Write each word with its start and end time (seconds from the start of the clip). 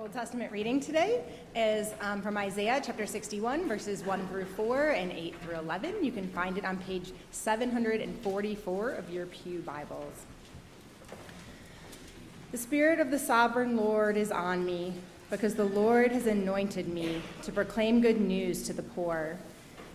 Old 0.00 0.14
Testament 0.14 0.50
reading 0.50 0.80
today 0.80 1.22
is 1.54 1.92
um, 2.00 2.22
from 2.22 2.38
Isaiah 2.38 2.80
chapter 2.82 3.04
61, 3.04 3.68
verses 3.68 4.02
1 4.02 4.28
through 4.28 4.46
4 4.46 4.92
and 4.92 5.12
8 5.12 5.34
through 5.42 5.56
11. 5.56 6.02
You 6.02 6.10
can 6.10 6.26
find 6.30 6.56
it 6.56 6.64
on 6.64 6.78
page 6.78 7.12
744 7.32 8.90
of 8.92 9.10
your 9.10 9.26
Pew 9.26 9.58
Bibles. 9.58 10.24
The 12.50 12.56
Spirit 12.56 12.98
of 12.98 13.10
the 13.10 13.18
Sovereign 13.18 13.76
Lord 13.76 14.16
is 14.16 14.32
on 14.32 14.64
me, 14.64 14.94
because 15.28 15.54
the 15.54 15.64
Lord 15.64 16.12
has 16.12 16.26
anointed 16.26 16.88
me 16.88 17.20
to 17.42 17.52
proclaim 17.52 18.00
good 18.00 18.22
news 18.22 18.62
to 18.68 18.72
the 18.72 18.82
poor. 18.82 19.36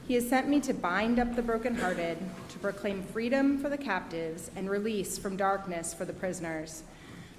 He 0.08 0.14
has 0.14 0.30
sent 0.30 0.48
me 0.48 0.60
to 0.62 0.74
bind 0.76 1.18
up 1.18 1.36
the 1.36 1.42
brokenhearted, 1.42 2.20
to 2.50 2.60
proclaim 2.60 3.02
freedom 3.02 3.58
for 3.58 3.70
the 3.70 3.78
captives, 3.78 4.52
and 4.56 4.70
release 4.70 5.18
from 5.18 5.36
darkness 5.36 5.96
for 5.96 6.06
the 6.06 6.14
prisoners 6.14 6.84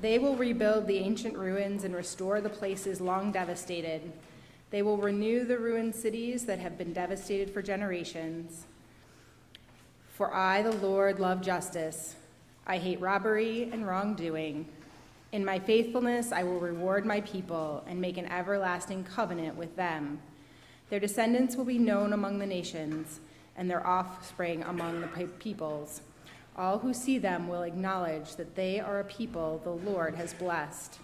They 0.00 0.18
will 0.18 0.36
rebuild 0.36 0.86
the 0.86 0.98
ancient 0.98 1.36
ruins 1.36 1.84
and 1.84 1.94
restore 1.94 2.40
the 2.40 2.50
places 2.50 3.00
long 3.00 3.32
devastated. 3.32 4.12
They 4.70 4.82
will 4.82 4.98
renew 4.98 5.44
the 5.44 5.58
ruined 5.58 5.94
cities 5.94 6.44
that 6.46 6.58
have 6.58 6.76
been 6.76 6.92
devastated 6.92 7.50
for 7.50 7.62
generations. 7.62 8.66
For 10.12 10.34
I, 10.34 10.62
the 10.62 10.72
Lord, 10.72 11.18
love 11.18 11.40
justice. 11.40 12.16
I 12.66 12.78
hate 12.78 13.00
robbery 13.00 13.70
and 13.72 13.86
wrongdoing. 13.86 14.66
In 15.32 15.44
my 15.44 15.58
faithfulness, 15.58 16.32
I 16.32 16.42
will 16.42 16.58
reward 16.58 17.06
my 17.06 17.20
people 17.22 17.84
and 17.86 18.00
make 18.00 18.16
an 18.16 18.26
everlasting 18.26 19.04
covenant 19.04 19.56
with 19.56 19.76
them. 19.76 20.20
Their 20.88 21.00
descendants 21.00 21.56
will 21.56 21.64
be 21.64 21.78
known 21.78 22.12
among 22.12 22.38
the 22.38 22.46
nations, 22.46 23.20
and 23.56 23.70
their 23.70 23.86
offspring 23.86 24.62
among 24.62 25.00
the 25.00 25.08
peoples. 25.38 26.00
All 26.58 26.78
who 26.78 26.94
see 26.94 27.18
them 27.18 27.48
will 27.48 27.62
acknowledge 27.62 28.36
that 28.36 28.54
they 28.56 28.80
are 28.80 29.00
a 29.00 29.04
people 29.04 29.60
the 29.62 29.70
Lord 29.70 30.14
has 30.14 30.32
blessed. 30.32 30.98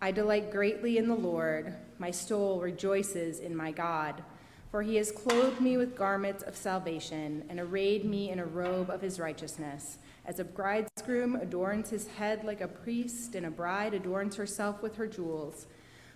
I 0.00 0.10
delight 0.10 0.50
greatly 0.50 0.96
in 0.96 1.06
the 1.06 1.14
Lord. 1.14 1.74
My 1.98 2.10
soul 2.10 2.60
rejoices 2.60 3.40
in 3.40 3.54
my 3.54 3.72
God, 3.72 4.22
for 4.70 4.80
he 4.80 4.96
has 4.96 5.12
clothed 5.12 5.60
me 5.60 5.76
with 5.76 5.94
garments 5.94 6.42
of 6.42 6.56
salvation 6.56 7.44
and 7.50 7.60
arrayed 7.60 8.06
me 8.06 8.30
in 8.30 8.38
a 8.38 8.46
robe 8.46 8.88
of 8.88 9.02
his 9.02 9.20
righteousness. 9.20 9.98
As 10.24 10.40
a 10.40 10.44
bridegroom 10.44 11.36
adorns 11.36 11.90
his 11.90 12.06
head 12.06 12.44
like 12.44 12.62
a 12.62 12.68
priest, 12.68 13.34
and 13.34 13.44
a 13.44 13.50
bride 13.50 13.92
adorns 13.92 14.36
herself 14.36 14.80
with 14.80 14.96
her 14.96 15.06
jewels. 15.06 15.66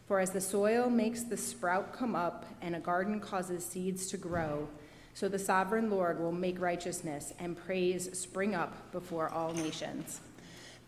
For 0.07 0.21
as 0.21 0.31
the 0.31 0.41
soil 0.41 0.89
makes 0.89 1.23
the 1.23 1.37
sprout 1.37 1.93
come 1.93 2.15
up, 2.15 2.47
and 2.63 2.75
a 2.75 2.81
garden 2.81 3.21
causes 3.21 3.63
seeds 3.63 4.07
to 4.07 4.17
grow, 4.17 4.69
so 5.15 5.29
the 5.29 5.39
sovereign 5.39 5.91
Lord 5.91 6.21
will 6.21 6.33
make 6.33 6.61
righteousness 6.61 7.33
and 7.39 7.57
praise 7.57 8.19
spring 8.19 8.55
up 8.55 8.91
before 8.91 9.29
all 9.29 9.53
nations. 9.55 10.21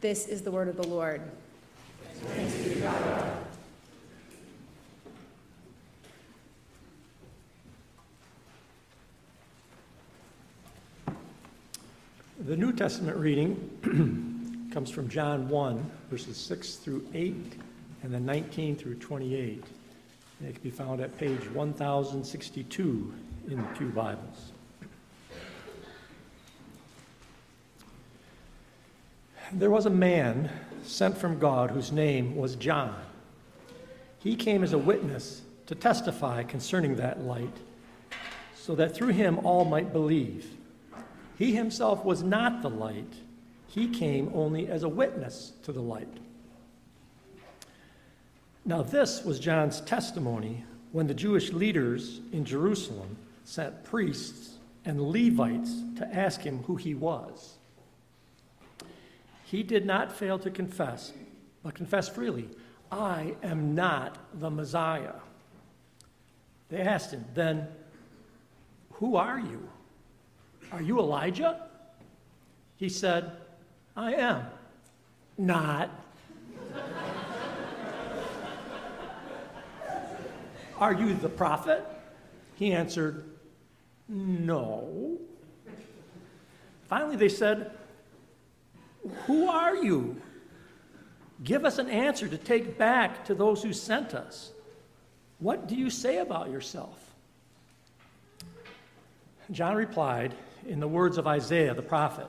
This 0.00 0.26
is 0.26 0.42
the 0.42 0.50
word 0.50 0.68
of 0.68 0.76
the 0.76 0.86
Lord. 0.86 1.22
The 12.40 12.56
New 12.56 12.72
Testament 12.72 13.16
reading 13.16 14.68
comes 14.72 14.90
from 14.90 15.08
John 15.08 15.48
1, 15.48 15.90
verses 16.10 16.36
6 16.36 16.76
through 16.76 17.06
8, 17.14 17.34
and 18.02 18.12
then 18.12 18.26
19 18.26 18.76
through 18.76 18.96
28. 18.96 19.64
It 20.44 20.52
can 20.52 20.62
be 20.62 20.70
found 20.70 21.00
at 21.00 21.16
page 21.16 21.48
1062 21.50 23.14
in 23.48 23.58
the 23.58 23.68
Pew 23.78 23.88
Bibles. 23.88 24.50
There 29.52 29.70
was 29.70 29.86
a 29.86 29.90
man 29.90 30.50
sent 30.82 31.16
from 31.16 31.38
God 31.38 31.70
whose 31.70 31.92
name 31.92 32.34
was 32.34 32.56
John. 32.56 32.96
He 34.18 34.34
came 34.34 34.64
as 34.64 34.72
a 34.72 34.78
witness 34.78 35.42
to 35.66 35.76
testify 35.76 36.42
concerning 36.42 36.96
that 36.96 37.20
light, 37.20 37.56
so 38.56 38.74
that 38.74 38.94
through 38.94 39.08
him 39.08 39.38
all 39.44 39.64
might 39.64 39.92
believe. 39.92 40.56
He 41.38 41.54
himself 41.54 42.04
was 42.04 42.24
not 42.24 42.62
the 42.62 42.70
light, 42.70 43.14
he 43.68 43.88
came 43.88 44.30
only 44.34 44.68
as 44.68 44.82
a 44.82 44.88
witness 44.88 45.52
to 45.62 45.72
the 45.72 45.82
light. 45.82 46.08
Now, 48.64 48.82
this 48.82 49.22
was 49.22 49.38
John's 49.38 49.80
testimony 49.82 50.64
when 50.90 51.06
the 51.06 51.14
Jewish 51.14 51.52
leaders 51.52 52.20
in 52.32 52.44
Jerusalem 52.44 53.16
sent 53.46 53.84
priests 53.84 54.58
and 54.84 55.00
Levites 55.00 55.70
to 55.96 56.06
ask 56.12 56.40
him 56.40 56.64
who 56.64 56.76
he 56.76 56.94
was. 56.94 57.54
He 59.44 59.62
did 59.62 59.86
not 59.86 60.10
fail 60.12 60.38
to 60.40 60.50
confess, 60.50 61.12
but 61.62 61.74
confess 61.74 62.08
freely, 62.08 62.48
I 62.90 63.36
am 63.44 63.74
not 63.74 64.18
the 64.40 64.50
Messiah. 64.50 65.14
They 66.68 66.80
asked 66.80 67.12
him, 67.12 67.24
Then 67.34 67.68
who 68.94 69.14
are 69.14 69.38
you? 69.38 69.68
Are 70.72 70.82
you 70.82 70.98
Elijah? 70.98 71.68
He 72.76 72.88
said, 72.88 73.30
I 73.96 74.14
am. 74.14 74.42
Not. 75.38 75.90
are 80.80 80.94
you 80.94 81.14
the 81.14 81.28
prophet? 81.28 81.86
He 82.56 82.72
answered, 82.72 83.35
no. 84.08 85.18
Finally, 86.88 87.16
they 87.16 87.28
said, 87.28 87.72
Who 89.26 89.48
are 89.48 89.76
you? 89.76 90.20
Give 91.44 91.64
us 91.64 91.78
an 91.78 91.90
answer 91.90 92.28
to 92.28 92.38
take 92.38 92.78
back 92.78 93.24
to 93.26 93.34
those 93.34 93.62
who 93.62 93.72
sent 93.72 94.14
us. 94.14 94.52
What 95.38 95.68
do 95.68 95.76
you 95.76 95.90
say 95.90 96.18
about 96.18 96.50
yourself? 96.50 97.14
John 99.50 99.76
replied 99.76 100.34
in 100.66 100.80
the 100.80 100.88
words 100.88 101.18
of 101.18 101.26
Isaiah 101.26 101.74
the 101.74 101.82
prophet 101.82 102.28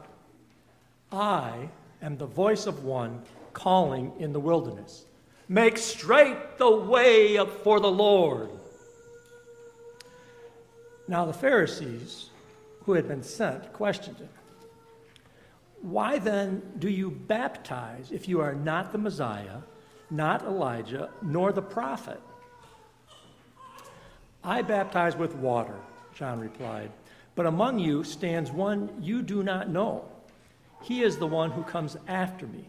I 1.12 1.70
am 2.02 2.18
the 2.18 2.26
voice 2.26 2.68
of 2.68 2.84
one 2.84 3.24
calling 3.54 4.12
in 4.20 4.34
the 4.34 4.40
wilderness. 4.40 5.06
Make 5.48 5.78
straight 5.78 6.58
the 6.58 6.70
way 6.70 7.38
for 7.64 7.80
the 7.80 7.90
Lord. 7.90 8.50
Now 11.08 11.26
the 11.26 11.34
Pharisees, 11.34 12.30
who 12.84 12.94
had 12.94 13.08
been 13.08 13.24
sent, 13.24 13.72
questioned 13.74 14.18
him. 14.18 14.30
Why 15.82 16.18
then 16.20 16.62
do 16.80 16.90
you 16.90 17.12
baptize 17.12 18.12
if 18.12 18.28
you 18.28 18.42
are 18.42 18.56
not 18.56 18.92
the 18.92 18.98
Messiah, 18.98 19.60
not 20.10 20.44
Elijah, 20.44 21.10
nor 21.22 21.52
the 21.52 21.62
prophet? 21.62 22.20
I 24.44 24.62
baptize 24.62 25.16
with 25.16 25.36
water, 25.36 25.76
John 26.14 26.40
replied, 26.40 26.92
but 27.36 27.46
among 27.46 27.80
you 27.80 28.04
stands 28.04 28.52
one 28.52 28.90
you 29.02 29.22
do 29.22 29.44
not 29.44 29.70
know. 29.70 30.06
He 30.82 31.04
is 31.04 31.18
the 31.18 31.28
one 31.28 31.52
who 31.52 31.64
comes 31.64 31.98
after 32.08 32.48
me, 32.48 32.66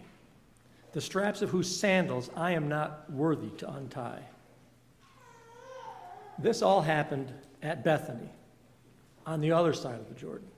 the 0.93 1.01
straps 1.01 1.43
of 1.43 1.51
whose 1.51 1.75
sandals 1.75 2.31
I 2.37 2.53
am 2.53 2.69
not 2.69 3.11
worthy 3.11 3.51
to 3.59 3.71
untie. 3.71 4.23
This 6.39 6.63
all 6.63 6.83
happened 6.83 7.33
at 7.63 7.85
Bethany, 7.85 8.31
on 9.29 9.43
the 9.43 9.53
other 9.53 9.75
side 9.75 10.01
of 10.01 10.09
the 10.09 10.15
Jordan, 10.15 10.49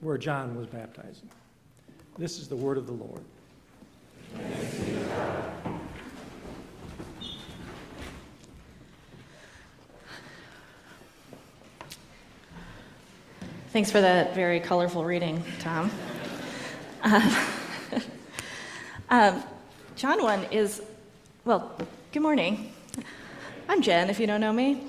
where 0.00 0.16
John 0.16 0.56
was 0.56 0.66
baptizing. 0.66 1.28
This 2.16 2.38
is 2.38 2.48
the 2.48 2.56
word 2.56 2.78
of 2.78 2.86
the 2.86 2.94
Lord. 2.94 3.20
Thanks 13.68 13.90
for 13.90 14.00
that 14.00 14.34
very 14.34 14.58
colorful 14.58 15.04
reading, 15.04 15.44
Tom. 15.60 15.90
Um, 17.02 17.36
um, 19.10 19.42
John 19.96 20.22
1 20.22 20.44
is, 20.44 20.80
well, 21.44 21.76
good 22.12 22.22
morning. 22.22 22.72
I'm 23.68 23.82
Jen, 23.82 24.08
if 24.08 24.18
you 24.18 24.26
don't 24.26 24.40
know 24.40 24.54
me. 24.54 24.88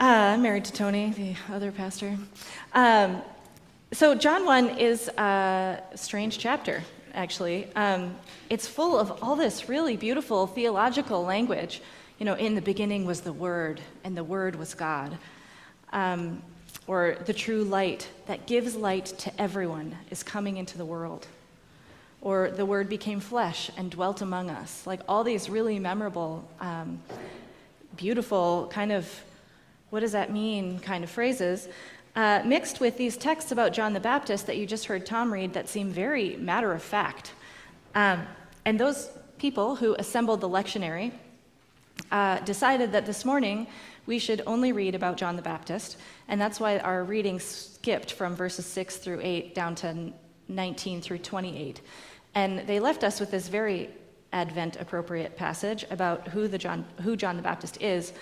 Uh, 0.00 0.32
I'm 0.34 0.42
married 0.42 0.64
to 0.64 0.72
Tony, 0.72 1.10
the 1.10 1.34
other 1.52 1.70
pastor. 1.70 2.16
Um, 2.72 3.20
so, 3.92 4.14
John 4.14 4.46
1 4.46 4.78
is 4.78 5.08
a 5.08 5.82
strange 5.94 6.38
chapter, 6.38 6.82
actually. 7.12 7.68
Um, 7.76 8.16
it's 8.48 8.66
full 8.66 8.98
of 8.98 9.22
all 9.22 9.36
this 9.36 9.68
really 9.68 9.98
beautiful 9.98 10.46
theological 10.46 11.24
language. 11.24 11.82
You 12.18 12.24
know, 12.24 12.34
in 12.34 12.54
the 12.54 12.62
beginning 12.62 13.04
was 13.04 13.20
the 13.20 13.34
Word, 13.34 13.82
and 14.02 14.16
the 14.16 14.24
Word 14.24 14.56
was 14.56 14.72
God. 14.72 15.18
Um, 15.92 16.42
or 16.86 17.18
the 17.26 17.34
true 17.34 17.62
light 17.62 18.08
that 18.26 18.46
gives 18.46 18.74
light 18.74 19.06
to 19.06 19.40
everyone 19.40 19.94
is 20.10 20.22
coming 20.22 20.56
into 20.56 20.78
the 20.78 20.86
world. 20.86 21.26
Or 22.22 22.50
the 22.50 22.64
word 22.64 22.88
became 22.88 23.20
flesh 23.20 23.70
and 23.76 23.90
dwelt 23.90 24.22
among 24.22 24.48
us. 24.48 24.86
Like 24.86 25.00
all 25.06 25.22
these 25.22 25.50
really 25.50 25.78
memorable, 25.78 26.48
um, 26.60 27.02
beautiful 27.96 28.68
kind 28.72 28.90
of 28.90 29.22
what 29.92 30.00
does 30.00 30.12
that 30.12 30.32
mean 30.32 30.78
kind 30.78 31.04
of 31.04 31.10
phrases, 31.10 31.68
uh, 32.16 32.40
mixed 32.46 32.80
with 32.80 32.96
these 32.96 33.14
texts 33.14 33.52
about 33.52 33.74
John 33.74 33.92
the 33.92 34.00
Baptist 34.00 34.46
that 34.46 34.56
you 34.56 34.66
just 34.66 34.86
heard 34.86 35.04
Tom 35.04 35.30
read 35.30 35.52
that 35.52 35.68
seem 35.68 35.90
very 35.90 36.34
matter 36.36 36.72
of 36.72 36.82
fact. 36.82 37.32
Um, 37.94 38.22
and 38.64 38.80
those 38.80 39.10
people 39.36 39.76
who 39.76 39.94
assembled 39.98 40.40
the 40.40 40.48
lectionary 40.48 41.12
uh, 42.10 42.38
decided 42.38 42.92
that 42.92 43.04
this 43.04 43.26
morning 43.26 43.66
we 44.06 44.18
should 44.18 44.40
only 44.46 44.72
read 44.72 44.94
about 44.94 45.18
John 45.18 45.36
the 45.36 45.42
Baptist, 45.42 45.98
and 46.26 46.40
that's 46.40 46.58
why 46.58 46.78
our 46.78 47.04
reading 47.04 47.38
skipped 47.38 48.12
from 48.12 48.34
verses 48.34 48.64
6 48.64 48.96
through 48.96 49.20
8 49.22 49.54
down 49.54 49.74
to 49.74 50.10
19 50.48 51.02
through 51.02 51.18
28. 51.18 51.82
And 52.34 52.66
they 52.66 52.80
left 52.80 53.04
us 53.04 53.20
with 53.20 53.30
this 53.30 53.46
very 53.46 53.90
Advent 54.32 54.76
appropriate 54.80 55.36
passage 55.36 55.84
about 55.90 56.28
who, 56.28 56.48
John, 56.56 56.86
who 57.02 57.14
John 57.14 57.36
the 57.36 57.42
Baptist 57.42 57.82
is, 57.82 58.14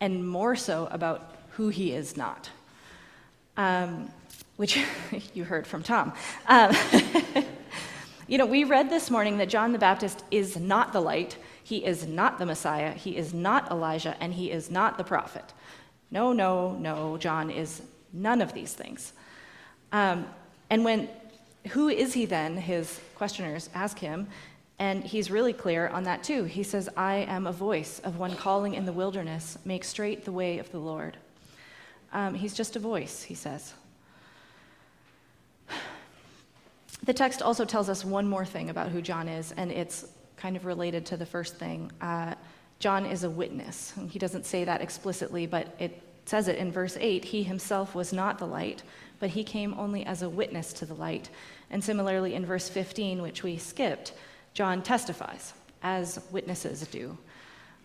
and 0.00 0.28
more 0.28 0.56
so 0.56 0.88
about 0.90 1.34
who 1.50 1.68
he 1.68 1.92
is 1.92 2.16
not, 2.16 2.50
um, 3.56 4.10
which 4.56 4.78
you 5.34 5.44
heard 5.44 5.66
from 5.66 5.82
Tom. 5.82 6.12
Um, 6.46 6.74
you 8.28 8.38
know, 8.38 8.46
we 8.46 8.64
read 8.64 8.90
this 8.90 9.10
morning 9.10 9.38
that 9.38 9.48
John 9.48 9.72
the 9.72 9.78
Baptist 9.78 10.24
is 10.30 10.56
not 10.56 10.92
the 10.92 11.00
light, 11.00 11.36
he 11.62 11.84
is 11.84 12.06
not 12.06 12.38
the 12.38 12.46
Messiah, 12.46 12.92
he 12.92 13.16
is 13.16 13.34
not 13.34 13.70
Elijah, 13.70 14.16
and 14.20 14.32
he 14.32 14.50
is 14.50 14.70
not 14.70 14.98
the 14.98 15.04
prophet. 15.04 15.52
No, 16.10 16.32
no, 16.32 16.72
no, 16.72 17.18
John 17.18 17.50
is 17.50 17.82
none 18.12 18.40
of 18.40 18.52
these 18.52 18.72
things. 18.72 19.12
Um, 19.92 20.26
and 20.70 20.84
when, 20.84 21.08
who 21.70 21.88
is 21.88 22.14
he 22.14 22.24
then? 22.24 22.56
His 22.56 23.00
questioners 23.14 23.68
ask 23.74 23.98
him, 23.98 24.28
and 24.78 25.02
he's 25.02 25.30
really 25.30 25.52
clear 25.52 25.88
on 25.88 26.04
that 26.04 26.22
too. 26.22 26.44
He 26.44 26.62
says, 26.62 26.88
I 26.96 27.16
am 27.16 27.46
a 27.46 27.52
voice 27.52 27.98
of 28.00 28.18
one 28.18 28.36
calling 28.36 28.74
in 28.74 28.84
the 28.84 28.92
wilderness, 28.92 29.58
make 29.64 29.84
straight 29.84 30.24
the 30.24 30.32
way 30.32 30.58
of 30.58 30.70
the 30.70 30.78
Lord. 30.78 31.16
Um, 32.12 32.34
he's 32.34 32.54
just 32.54 32.76
a 32.76 32.78
voice, 32.78 33.22
he 33.22 33.34
says. 33.34 33.74
The 37.04 37.14
text 37.14 37.42
also 37.42 37.64
tells 37.64 37.88
us 37.88 38.04
one 38.04 38.28
more 38.28 38.44
thing 38.44 38.70
about 38.70 38.90
who 38.90 39.00
John 39.02 39.28
is, 39.28 39.52
and 39.52 39.70
it's 39.72 40.06
kind 40.36 40.56
of 40.56 40.64
related 40.64 41.06
to 41.06 41.16
the 41.16 41.26
first 41.26 41.56
thing. 41.56 41.90
Uh, 42.00 42.34
John 42.78 43.06
is 43.06 43.24
a 43.24 43.30
witness. 43.30 43.92
He 44.10 44.18
doesn't 44.18 44.46
say 44.46 44.64
that 44.64 44.80
explicitly, 44.80 45.46
but 45.46 45.74
it 45.78 46.02
says 46.26 46.48
it 46.48 46.56
in 46.56 46.70
verse 46.70 46.96
8. 47.00 47.24
He 47.24 47.42
himself 47.42 47.94
was 47.94 48.12
not 48.12 48.38
the 48.38 48.46
light, 48.46 48.82
but 49.18 49.30
he 49.30 49.42
came 49.42 49.74
only 49.78 50.04
as 50.04 50.22
a 50.22 50.28
witness 50.28 50.72
to 50.74 50.86
the 50.86 50.94
light. 50.94 51.30
And 51.70 51.82
similarly, 51.82 52.34
in 52.34 52.46
verse 52.46 52.68
15, 52.68 53.22
which 53.22 53.42
we 53.42 53.56
skipped, 53.56 54.12
John 54.58 54.82
testifies, 54.82 55.54
as 55.84 56.18
witnesses 56.32 56.84
do. 56.88 57.16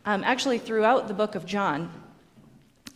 Um, 0.06 0.24
actually, 0.24 0.58
throughout 0.58 1.08
the 1.08 1.14
book 1.14 1.36
of 1.36 1.46
John, 1.46 1.92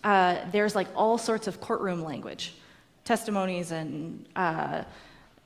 uh, 0.03 0.38
there's 0.51 0.75
like 0.75 0.88
all 0.95 1.19
sorts 1.19 1.45
of 1.45 1.62
courtroom 1.62 2.03
language, 2.03 2.56
testimonies 3.06 3.69
and, 3.69 4.25
uh, 4.35 4.81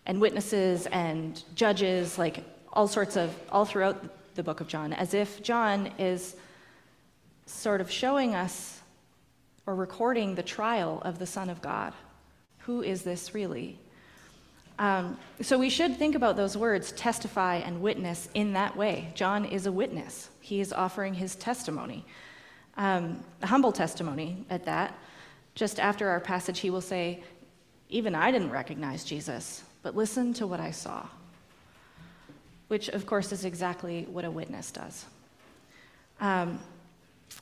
and 0.06 0.22
witnesses 0.22 0.88
and 0.94 1.44
judges, 1.56 2.18
like 2.18 2.45
all 2.72 2.88
sorts 2.88 3.18
of, 3.18 3.38
all 3.50 3.66
throughout 3.66 4.01
the 4.36 4.44
book 4.44 4.62
of 4.62 4.69
John, 4.69 4.94
as 4.94 5.13
if 5.13 5.44
John 5.44 5.88
is 6.00 6.38
sort 7.48 7.81
of 7.81 7.92
showing 7.92 8.33
us 8.33 8.80
or 9.66 9.75
recording 9.75 10.36
the 10.36 10.44
trial 10.44 11.01
of 11.04 11.19
the 11.19 11.28
Son 11.28 11.50
of 11.50 11.62
God. 11.62 11.92
Who 12.60 12.81
is 12.81 13.01
this 13.01 13.36
really? 13.36 13.78
Um, 14.79 15.18
so 15.41 15.57
we 15.57 15.69
should 15.69 15.97
think 15.97 16.15
about 16.15 16.38
those 16.38 16.57
words, 16.57 16.91
testify 16.94 17.57
and 17.57 17.81
witness, 17.81 18.29
in 18.33 18.53
that 18.53 18.75
way. 18.75 19.12
John 19.13 19.45
is 19.45 19.65
a 19.65 19.71
witness, 19.71 20.29
he 20.39 20.59
is 20.59 20.73
offering 20.73 21.13
his 21.13 21.35
testimony, 21.35 22.06
um, 22.77 23.23
a 23.41 23.47
humble 23.47 23.71
testimony 23.71 24.45
at 24.50 24.65
that. 24.65 24.97
Just 25.53 25.79
after 25.79 26.09
our 26.09 26.19
passage, 26.19 26.59
he 26.59 26.69
will 26.69 26.81
say, 26.81 27.21
Even 27.89 28.15
I 28.15 28.31
didn't 28.31 28.51
recognize 28.51 29.03
Jesus, 29.03 29.63
but 29.83 29.95
listen 29.95 30.33
to 30.35 30.47
what 30.47 30.59
I 30.59 30.71
saw 30.71 31.06
which 32.71 32.88
of 32.88 33.06
course 33.06 33.33
is 33.33 33.44
exactly 33.44 34.07
what 34.09 34.23
a 34.23 34.31
witness 34.31 34.71
does. 34.71 35.06
Um, 36.21 36.57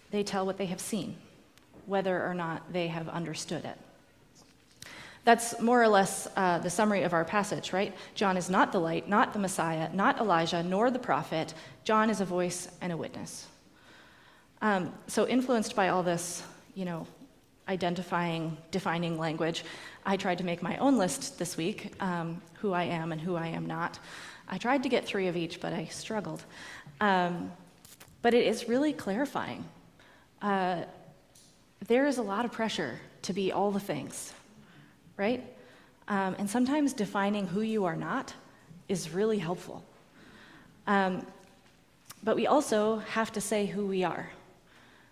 they 0.09 0.23
tell 0.23 0.43
what 0.43 0.57
they 0.57 0.65
have 0.65 0.79
seen, 0.79 1.15
whether 1.85 2.25
or 2.25 2.33
not 2.33 2.73
they 2.73 2.87
have 2.87 3.07
understood 3.07 3.63
it. 3.63 3.77
That's 5.29 5.61
more 5.61 5.79
or 5.79 5.87
less 5.87 6.27
uh, 6.35 6.57
the 6.57 6.71
summary 6.71 7.03
of 7.03 7.13
our 7.13 7.23
passage, 7.23 7.71
right? 7.71 7.93
John 8.15 8.35
is 8.35 8.49
not 8.49 8.71
the 8.71 8.79
light, 8.79 9.07
not 9.07 9.31
the 9.31 9.37
Messiah, 9.37 9.87
not 9.93 10.19
Elijah, 10.19 10.63
nor 10.63 10.89
the 10.89 10.97
prophet. 10.97 11.53
John 11.83 12.09
is 12.09 12.19
a 12.19 12.25
voice 12.25 12.67
and 12.81 12.91
a 12.91 12.97
witness. 12.97 13.45
Um, 14.63 14.91
so, 15.05 15.27
influenced 15.27 15.75
by 15.75 15.89
all 15.89 16.01
this, 16.01 16.41
you 16.73 16.83
know, 16.83 17.05
identifying, 17.67 18.57
defining 18.71 19.19
language, 19.19 19.65
I 20.03 20.17
tried 20.17 20.39
to 20.39 20.43
make 20.43 20.63
my 20.63 20.77
own 20.77 20.97
list 20.97 21.37
this 21.37 21.55
week 21.55 21.93
um, 22.01 22.41
who 22.55 22.73
I 22.73 22.85
am 22.85 23.11
and 23.11 23.21
who 23.21 23.35
I 23.35 23.49
am 23.49 23.67
not. 23.67 23.99
I 24.47 24.57
tried 24.57 24.81
to 24.81 24.89
get 24.89 25.05
three 25.05 25.27
of 25.27 25.37
each, 25.37 25.61
but 25.61 25.73
I 25.73 25.85
struggled. 25.85 26.43
Um, 27.01 27.51
but 28.23 28.33
it 28.33 28.47
is 28.47 28.67
really 28.67 28.93
clarifying. 28.93 29.63
Uh, 30.41 30.85
there 31.87 32.07
is 32.07 32.17
a 32.17 32.23
lot 32.23 32.45
of 32.45 32.51
pressure 32.51 32.99
to 33.21 33.33
be 33.33 33.51
all 33.51 33.69
the 33.69 33.79
things, 33.79 34.33
right? 35.19 35.43
Um, 36.07 36.35
and 36.39 36.49
sometimes 36.49 36.93
defining 36.93 37.45
who 37.45 37.61
you 37.61 37.85
are 37.85 37.95
not 37.95 38.33
is 38.87 39.11
really 39.11 39.37
helpful. 39.37 39.83
Um, 40.87 41.27
but 42.23 42.35
we 42.35 42.47
also 42.47 42.97
have 42.99 43.31
to 43.33 43.41
say 43.41 43.65
who 43.67 43.85
we 43.85 44.03
are, 44.03 44.29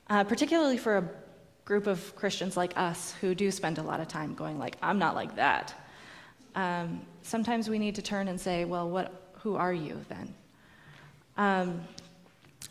uh, 0.10 0.24
particularly 0.24 0.78
for 0.78 0.98
a 0.98 1.10
group 1.66 1.86
of 1.86 2.16
Christians 2.16 2.58
like 2.58 2.74
us 2.78 3.14
who 3.22 3.36
do 3.36 3.52
spend 3.52 3.78
a 3.78 3.84
lot 3.84 4.00
of 4.00 4.08
time 4.08 4.34
going 4.34 4.58
like, 4.58 4.78
I'm 4.82 4.98
not 4.98 5.14
like 5.14 5.36
that. 5.36 5.74
Um, 6.56 7.02
sometimes 7.22 7.70
we 7.70 7.78
need 7.78 7.96
to 7.96 8.02
turn 8.02 8.30
and 8.30 8.40
say, 8.40 8.66
well, 8.66 8.90
what, 8.90 9.34
who 9.44 9.56
are 9.56 9.74
you 9.74 10.00
then? 10.10 10.34
Um, 11.38 11.82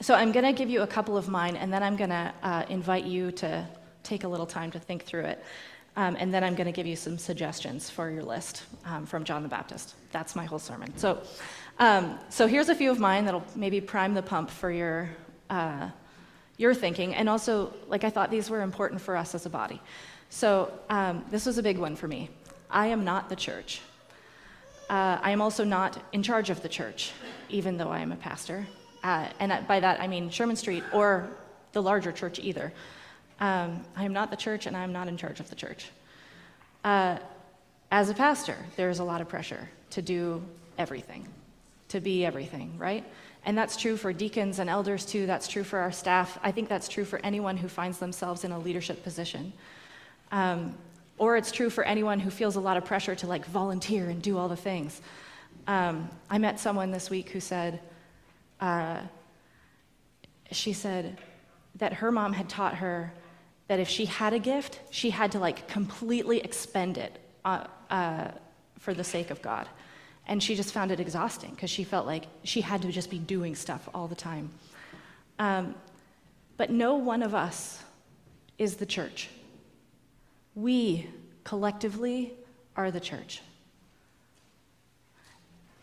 so 0.01 0.15
I'm 0.15 0.33
going 0.33 0.45
to 0.45 0.53
give 0.53 0.69
you 0.69 0.83
a 0.83 0.87
couple 0.87 1.17
of 1.17 1.29
mine, 1.29 1.57
and 1.57 1.73
then 1.73 1.83
I'm 1.83 1.97
going 1.97 2.11
to 2.11 2.33
uh, 2.43 2.65
invite 2.69 3.05
you 3.05 3.31
to 3.33 3.67
take 4.03 4.25
a 4.25 4.29
little 4.29 4.47
time 4.47 4.71
to 4.73 4.79
think 4.81 5.05
through 5.05 5.25
it. 5.25 5.45
Um, 5.97 6.15
and 6.21 6.33
then 6.33 6.45
I'm 6.45 6.55
going 6.55 6.67
to 6.67 6.73
give 6.73 6.87
you 6.87 6.97
some 6.97 7.17
suggestions 7.17 7.89
for 7.89 8.11
your 8.11 8.23
list 8.23 8.65
um, 8.85 9.07
from 9.07 9.25
John 9.25 9.43
the 9.43 9.49
Baptist. 9.49 9.95
That's 10.13 10.37
my 10.37 10.45
whole 10.45 10.59
sermon. 10.59 10.95
So, 10.99 11.23
um, 11.79 12.19
so 12.29 12.47
here's 12.47 12.69
a 12.69 12.75
few 12.75 12.91
of 12.91 13.01
mine 13.01 13.25
that'll 13.25 13.45
maybe 13.55 13.81
prime 13.81 14.13
the 14.13 14.23
pump 14.23 14.51
for 14.51 14.71
your, 14.71 15.09
uh, 15.49 15.89
your 16.59 16.75
thinking. 16.75 17.15
And 17.15 17.31
also, 17.31 17.73
like 17.89 18.05
I 18.05 18.11
thought 18.11 18.31
these 18.31 18.51
were 18.51 18.61
important 18.61 19.01
for 19.01 19.17
us 19.17 19.35
as 19.35 19.47
a 19.47 19.51
body. 19.51 19.81
So 20.29 20.71
um, 20.91 21.25
this 21.31 21.47
was 21.47 21.57
a 21.57 21.63
big 21.63 21.79
one 21.79 21.97
for 21.97 22.09
me. 22.09 22.29
I 22.71 22.89
am 22.89 23.05
not 23.05 23.31
the 23.31 23.37
church. 23.37 23.81
Uh, 24.91 25.19
I 25.23 25.31
am 25.31 25.41
also 25.41 25.65
not 25.65 25.99
in 26.13 26.23
charge 26.23 26.51
of 26.51 26.63
the 26.63 26.69
church, 26.69 27.13
even 27.49 27.79
though 27.79 27.89
I 27.89 28.01
am 28.01 28.13
a 28.13 28.17
pastor. 28.17 28.67
Uh, 29.03 29.29
and 29.41 29.67
by 29.67 29.81
that, 29.81 30.01
I 30.01 30.09
mean 30.09 30.29
Sherman 30.31 30.57
Street 30.57 30.85
or 30.93 31.29
the 31.73 31.83
larger 31.83 32.13
church 32.13 32.39
either. 32.39 32.73
Um, 33.41 33.85
I 33.97 34.05
am 34.05 34.13
not 34.13 34.31
the 34.31 34.37
church, 34.37 34.67
and 34.67 34.77
I 34.77 34.83
am 34.83 34.93
not 34.93 35.09
in 35.09 35.17
charge 35.17 35.41
of 35.41 35.51
the 35.51 35.57
church. 35.57 35.91
Uh, 36.85 37.19
as 37.91 38.11
a 38.11 38.15
pastor, 38.15 38.57
there's 38.77 38.99
a 38.99 39.05
lot 39.05 39.21
of 39.21 39.29
pressure 39.29 39.69
to 39.91 40.03
do 40.03 40.43
everything, 40.79 41.27
to 41.89 42.01
be 42.01 42.25
everything, 42.25 42.77
right? 42.79 43.05
And 43.45 43.57
that's 43.57 43.77
true 43.77 43.97
for 43.97 44.13
deacons 44.13 44.59
and 44.59 44.69
elders 44.69 45.07
too. 45.07 45.27
That's 45.27 45.47
true 45.47 45.63
for 45.63 45.79
our 45.79 45.93
staff. 45.93 46.39
I 46.43 46.51
think 46.51 46.69
that's 46.69 46.89
true 46.89 47.05
for 47.05 47.21
anyone 47.21 47.57
who 47.57 47.69
finds 47.69 47.99
themselves 47.99 48.45
in 48.45 48.51
a 48.51 48.59
leadership 48.59 49.05
position. 49.05 49.53
Um, 50.33 50.75
or 51.19 51.37
it's 51.37 51.53
true 51.53 51.71
for 51.71 51.85
anyone 51.85 52.19
who 52.19 52.31
feels 52.31 52.57
a 52.57 52.61
lot 52.61 52.77
of 52.77 52.85
pressure 52.85 53.15
to 53.15 53.27
like 53.27 53.47
volunteer 53.47 54.11
and 54.11 54.21
do 54.21 54.37
all 54.37 54.49
the 54.49 54.57
things. 54.57 55.01
Um, 55.67 56.11
I 56.29 56.39
met 56.39 56.59
someone 56.59 56.91
this 56.91 57.09
week 57.09 57.31
who 57.31 57.41
said, 57.41 57.81
uh, 58.61 59.01
she 60.51 60.73
said 60.73 61.19
that 61.77 61.93
her 61.95 62.11
mom 62.11 62.33
had 62.33 62.49
taught 62.49 62.75
her 62.77 63.13
that 63.69 63.81
if 63.81 63.89
she 63.89 64.07
had 64.07 64.33
a 64.33 64.39
gift, 64.39 64.81
she 64.91 65.11
had 65.11 65.33
to 65.33 65.39
like 65.39 65.69
completely 65.69 66.41
expend 66.41 66.99
it 66.99 67.19
uh, 67.45 67.67
uh, 67.91 68.31
for 68.79 68.95
the 68.95 69.05
sake 69.05 69.31
of 69.31 69.43
God. 69.43 69.69
And 70.29 70.43
she 70.43 70.55
just 70.57 70.73
found 70.73 70.91
it 70.91 71.01
exhausting 71.01 71.51
because 71.51 71.71
she 71.71 71.85
felt 71.85 72.07
like 72.07 72.25
she 72.43 72.61
had 72.61 72.83
to 72.83 72.93
just 72.93 73.11
be 73.11 73.19
doing 73.19 73.55
stuff 73.55 73.89
all 73.95 74.09
the 74.09 74.15
time. 74.15 74.51
Um, 75.39 75.75
but 76.57 76.71
no 76.71 76.95
one 76.97 77.23
of 77.23 77.35
us 77.35 77.83
is 78.59 78.77
the 78.77 78.87
church. 78.87 79.29
We 80.55 81.09
collectively 81.45 82.33
are 82.77 82.91
the 82.91 83.01
church. 83.01 83.43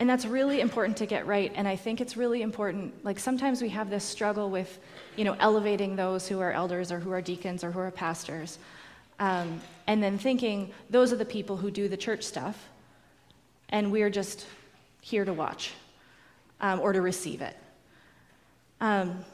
And 0.04 0.10
that's 0.10 0.26
really 0.26 0.60
important 0.60 0.98
to 0.98 1.06
get 1.06 1.26
right. 1.26 1.50
And 1.54 1.66
I 1.66 1.76
think 1.76 1.98
it's 1.98 2.14
really 2.14 2.42
important. 2.42 2.92
Like 3.06 3.18
sometimes 3.18 3.62
we 3.62 3.70
have 3.70 3.88
this 3.88 4.04
struggle 4.04 4.50
with, 4.50 4.78
you 5.16 5.24
know, 5.24 5.34
elevating 5.40 5.96
those 5.96 6.28
who 6.28 6.40
are 6.40 6.52
elders 6.52 6.92
or 6.92 6.98
who 7.00 7.10
are 7.10 7.22
deacons 7.22 7.64
or 7.64 7.70
who 7.70 7.78
are 7.78 7.90
pastors. 7.90 8.58
Um, 9.18 9.62
and 9.86 10.02
then 10.02 10.18
thinking 10.18 10.74
those 10.90 11.10
are 11.10 11.16
the 11.16 11.24
people 11.24 11.56
who 11.56 11.70
do 11.70 11.88
the 11.88 11.96
church 11.96 12.22
stuff, 12.22 12.68
and 13.70 13.90
we're 13.90 14.10
just 14.10 14.46
here 15.00 15.24
to 15.24 15.32
watch 15.32 15.72
um, 16.60 16.80
or 16.80 16.92
to 16.92 17.00
receive 17.00 17.40
it. 17.40 17.56
Um, 18.82 19.24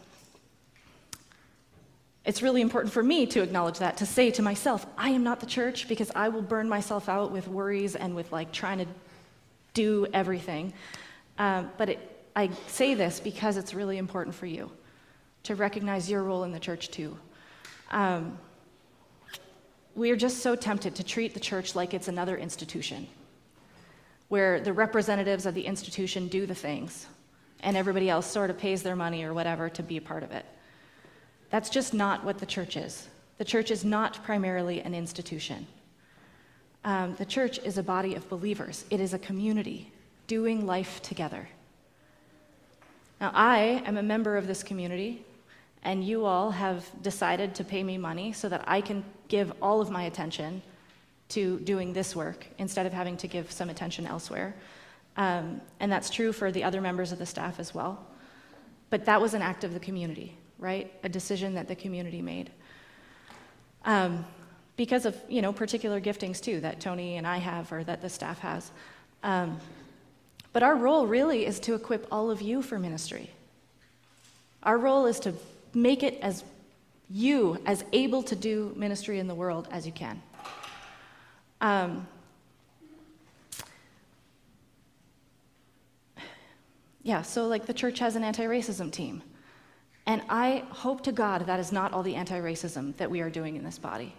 it's 2.25 2.43
really 2.43 2.61
important 2.61 2.95
for 2.95 3.03
me 3.03 3.27
to 3.27 3.43
acknowledge 3.43 3.81
that, 3.81 3.97
to 3.97 4.07
say 4.07 4.31
to 4.31 4.41
myself, 4.41 4.87
I 4.97 5.11
am 5.11 5.25
not 5.25 5.41
the 5.41 5.47
church 5.47 5.89
because 5.89 6.13
I 6.15 6.29
will 6.29 6.43
burn 6.43 6.69
myself 6.69 7.09
out 7.09 7.33
with 7.33 7.49
worries 7.49 7.97
and 7.97 8.15
with 8.15 8.31
like 8.31 8.53
trying 8.53 8.79
to 8.79 8.87
do 9.75 10.07
everything. 10.13 10.73
Um, 11.39 11.71
but 11.79 11.91
it, 11.91 11.99
I 12.37 12.51
say 12.67 12.95
this 12.95 13.21
because 13.21 13.57
it's 13.57 13.75
really 13.75 13.99
important 13.99 14.35
for 14.35 14.47
you 14.47 14.71
to 15.45 15.55
recognize 15.55 16.11
your 16.11 16.23
role 16.23 16.45
in 16.45 16.53
the 16.53 16.61
church 16.61 16.91
too. 16.91 17.17
Um, 17.91 18.39
we 19.95 20.11
are 20.11 20.17
just 20.17 20.39
so 20.39 20.55
tempted 20.55 20.95
to 20.97 21.05
treat 21.05 21.35
the 21.35 21.41
church 21.41 21.75
like 21.75 21.95
it's 21.95 22.09
another 22.09 22.37
institution, 22.37 23.07
where 24.29 24.61
the 24.61 24.73
representatives 24.73 25.47
of 25.47 25.55
the 25.55 25.67
institution 25.67 26.29
do 26.29 26.47
the 26.47 26.55
things, 26.55 27.07
and 27.61 27.77
everybody 27.77 28.09
else 28.09 28.27
sort 28.27 28.51
of 28.51 28.59
pays 28.59 28.83
their 28.83 28.97
money 28.97 29.25
or 29.25 29.35
whatever 29.35 29.69
to 29.69 29.83
be 29.83 29.97
a 29.97 30.01
part 30.01 30.23
of 30.23 30.31
it. 30.31 30.47
That's 31.51 31.69
just 31.69 31.93
not 31.93 32.25
what 32.25 32.39
the 32.39 32.47
church 32.47 32.77
is. 32.77 33.09
The 33.39 33.45
church 33.45 33.71
is 33.71 33.85
not 33.85 34.23
primarily 34.23 34.81
an 34.81 34.95
institution. 34.95 35.67
Um, 36.85 37.15
the 37.17 37.27
church 37.27 37.59
is 37.59 37.77
a 37.79 37.83
body 37.83 38.15
of 38.15 38.29
believers, 38.29 38.85
it 38.91 39.01
is 39.01 39.13
a 39.15 39.19
community 39.19 39.93
doing 40.27 40.67
life 40.67 41.03
together. 41.03 41.49
Now, 43.21 43.33
I 43.35 43.83
am 43.85 43.99
a 43.99 44.03
member 44.03 44.37
of 44.37 44.47
this 44.47 44.63
community, 44.63 45.25
and 45.83 46.03
you 46.03 46.25
all 46.25 46.51
have 46.51 46.87
decided 47.03 47.55
to 47.57 47.65
pay 47.65 47.83
me 47.83 47.99
money 47.99 48.33
so 48.33 48.49
that 48.49 48.65
I 48.67 48.81
can 48.81 49.05
give 49.29 49.53
all 49.61 49.81
of 49.81 49.91
my 49.91 50.05
attention 50.05 50.63
to 51.31 51.59
doing 51.61 51.93
this 51.93 52.17
work 52.17 52.47
instead 52.59 52.87
of 52.87 52.93
having 52.93 53.17
to 53.19 53.29
give 53.29 53.51
some 53.53 53.71
attention 53.71 54.07
elsewhere. 54.07 54.55
Um, 55.17 55.61
and 55.81 55.91
that's 55.91 56.11
true 56.11 56.33
for 56.33 56.51
the 56.51 56.65
other 56.65 56.81
members 56.81 57.13
of 57.13 57.19
the 57.19 57.27
staff 57.27 57.61
as 57.61 57.75
well. 57.75 58.07
But 58.89 59.05
that 59.05 59.21
was 59.21 59.35
an 59.35 59.43
act 59.43 59.65
of 59.65 59.75
the 59.75 59.81
community, 59.81 60.37
right? 60.59 60.93
A 61.05 61.09
decision 61.09 61.55
that 61.55 61.69
the 61.69 61.77
community 61.77 62.23
made. 62.23 62.51
Um, 63.85 64.25
because 64.81 65.05
of 65.05 65.15
you 65.29 65.43
know 65.43 65.53
particular 65.53 66.01
giftings 66.01 66.41
too 66.41 66.59
that 66.59 66.81
Tony 66.81 67.19
and 67.19 67.27
I 67.27 67.37
have 67.37 67.71
or 67.71 67.85
that 67.85 68.01
the 68.01 68.09
staff 68.09 68.39
has. 68.39 68.71
Um, 69.23 69.61
but 70.55 70.63
our 70.63 70.75
role 70.75 71.07
really 71.07 71.45
is 71.45 71.61
to 71.61 71.75
equip 71.75 72.07
all 72.11 72.31
of 72.31 72.41
you 72.41 72.63
for 72.63 72.79
ministry. 72.79 73.29
Our 74.63 74.79
role 74.79 75.05
is 75.05 75.21
to 75.21 75.35
make 75.75 76.03
it 76.03 76.19
as 76.23 76.45
you 77.11 77.59
as 77.67 77.85
able 77.93 78.23
to 78.23 78.35
do 78.35 78.73
ministry 78.75 79.19
in 79.19 79.27
the 79.27 79.35
world 79.35 79.69
as 79.71 79.85
you 79.85 79.93
can. 79.93 80.23
Um, 81.61 82.09
yeah, 87.03 87.21
so 87.21 87.49
like 87.49 87.67
the 87.67 87.75
church 87.75 87.99
has 87.99 88.17
an 88.17 88.25
anti 88.25 88.45
racism 88.45 88.91
team. 88.91 89.23
And 90.07 90.23
I 90.31 90.65
hope 90.71 91.03
to 91.03 91.13
God 91.13 91.45
that 91.49 91.61
is 91.61 91.71
not 91.71 91.93
all 91.93 92.03
the 92.03 92.15
anti 92.15 92.41
racism 92.41 92.97
that 92.97 93.11
we 93.11 93.21
are 93.21 93.29
doing 93.29 93.57
in 93.57 93.63
this 93.63 93.79
body. 93.79 94.15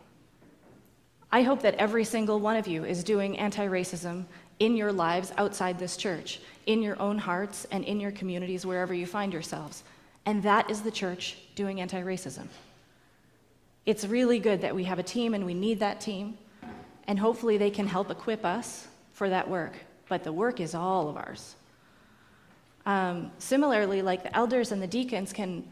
I 1.32 1.44
hope 1.44 1.62
that 1.62 1.76
every 1.76 2.04
single 2.04 2.40
one 2.40 2.58
of 2.58 2.68
you 2.68 2.84
is 2.84 3.04
doing 3.04 3.38
anti 3.38 3.66
racism 3.66 4.26
in 4.60 4.76
your 4.76 4.92
lives 4.92 5.32
outside 5.38 5.80
this 5.80 5.96
church, 5.98 6.42
in 6.66 6.82
your 6.82 7.00
own 7.02 7.18
hearts, 7.18 7.66
and 7.72 7.84
in 7.86 8.00
your 8.00 8.12
communities, 8.12 8.66
wherever 8.66 8.94
you 8.94 9.06
find 9.06 9.32
yourselves. 9.32 9.84
And 10.26 10.44
that 10.44 10.70
is 10.70 10.82
the 10.82 10.92
church 10.92 11.38
doing 11.56 11.80
anti 11.80 12.02
racism. 12.02 12.48
It's 13.86 14.06
really 14.06 14.40
good 14.40 14.62
that 14.62 14.76
we 14.76 14.84
have 14.84 15.00
a 15.00 15.04
team 15.04 15.34
and 15.34 15.46
we 15.46 15.54
need 15.54 15.80
that 15.80 16.02
team, 16.02 16.38
and 17.08 17.18
hopefully 17.18 17.58
they 17.58 17.72
can 17.72 17.88
help 17.88 18.12
equip 18.12 18.46
us 18.46 18.88
for 19.14 19.30
that 19.30 19.50
work. 19.50 19.74
But 20.10 20.24
the 20.24 20.34
work 20.34 20.60
is 20.60 20.76
all 20.76 21.10
of 21.10 21.18
ours. 21.18 21.56
Um, 22.86 23.32
similarly, 23.38 24.02
like 24.02 24.24
the 24.24 24.36
elders 24.36 24.72
and 24.72 24.82
the 24.82 24.88
deacons 24.88 25.32
can 25.32 25.64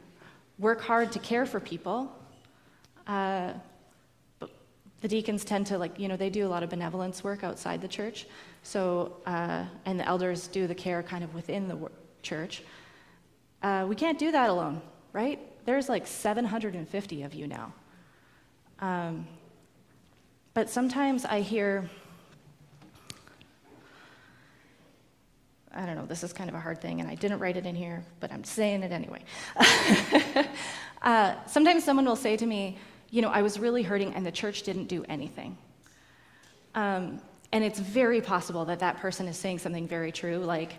work 0.58 0.82
hard 0.82 1.12
to 1.12 1.20
care 1.20 1.46
for 1.46 1.60
people. 1.60 2.16
Uh, 3.06 3.54
the 5.02 5.08
deacons 5.08 5.46
tend 5.46 5.68
to 5.68 5.78
like, 5.78 6.00
you 6.00 6.08
know, 6.08 6.18
they 6.18 6.30
do 6.30 6.46
a 6.46 6.50
lot 6.50 6.64
of 6.64 6.70
benevolence 6.70 7.24
work 7.24 7.44
outside 7.44 7.82
the 7.82 7.88
church. 7.88 8.28
So, 8.64 9.18
uh, 9.26 9.66
and 9.86 10.00
the 10.00 10.06
elders 10.06 10.48
do 10.48 10.68
the 10.68 10.76
care 10.76 11.02
kind 11.04 11.24
of 11.24 11.34
within 11.34 11.68
the 11.68 11.90
church. 12.22 12.64
Uh, 13.62 13.86
we 13.88 13.96
can't 13.96 14.20
do 14.20 14.32
that 14.32 14.50
alone, 14.50 14.82
right? 15.14 15.40
There's 15.66 15.90
like 15.90 16.08
750 16.08 17.24
of 17.24 17.34
you 17.34 17.48
now. 17.48 17.74
Um, 18.80 19.28
but 20.54 20.70
sometimes 20.70 21.26
I 21.26 21.42
hear, 21.42 21.90
I 25.74 25.86
don't 25.86 25.96
know, 25.96 26.06
this 26.06 26.24
is 26.24 26.34
kind 26.34 26.50
of 26.50 26.56
a 26.56 26.60
hard 26.60 26.82
thing, 26.82 27.02
and 27.02 27.10
I 27.10 27.16
didn't 27.16 27.40
write 27.40 27.56
it 27.56 27.66
in 27.66 27.76
here, 27.76 28.04
but 28.20 28.32
I'm 28.32 28.44
saying 28.44 28.84
it 28.84 28.92
anyway. 28.92 29.24
uh, 31.02 31.36
sometimes 31.46 31.84
someone 31.84 32.06
will 32.06 32.16
say 32.16 32.36
to 32.36 32.46
me, 32.46 32.78
You 33.12 33.22
know, 33.22 33.30
I 33.30 33.42
was 33.42 33.60
really 33.60 33.84
hurting, 33.84 34.14
and 34.14 34.26
the 34.26 34.32
church 34.32 34.64
didn't 34.64 34.86
do 34.86 35.04
anything. 35.10 35.58
Um, 36.76 37.22
and 37.52 37.64
it's 37.64 37.80
very 37.80 38.22
possible 38.22 38.66
that 38.66 38.80
that 38.80 38.98
person 38.98 39.28
is 39.28 39.38
saying 39.38 39.60
something 39.60 39.88
very 39.88 40.12
true, 40.12 40.38
like, 40.38 40.74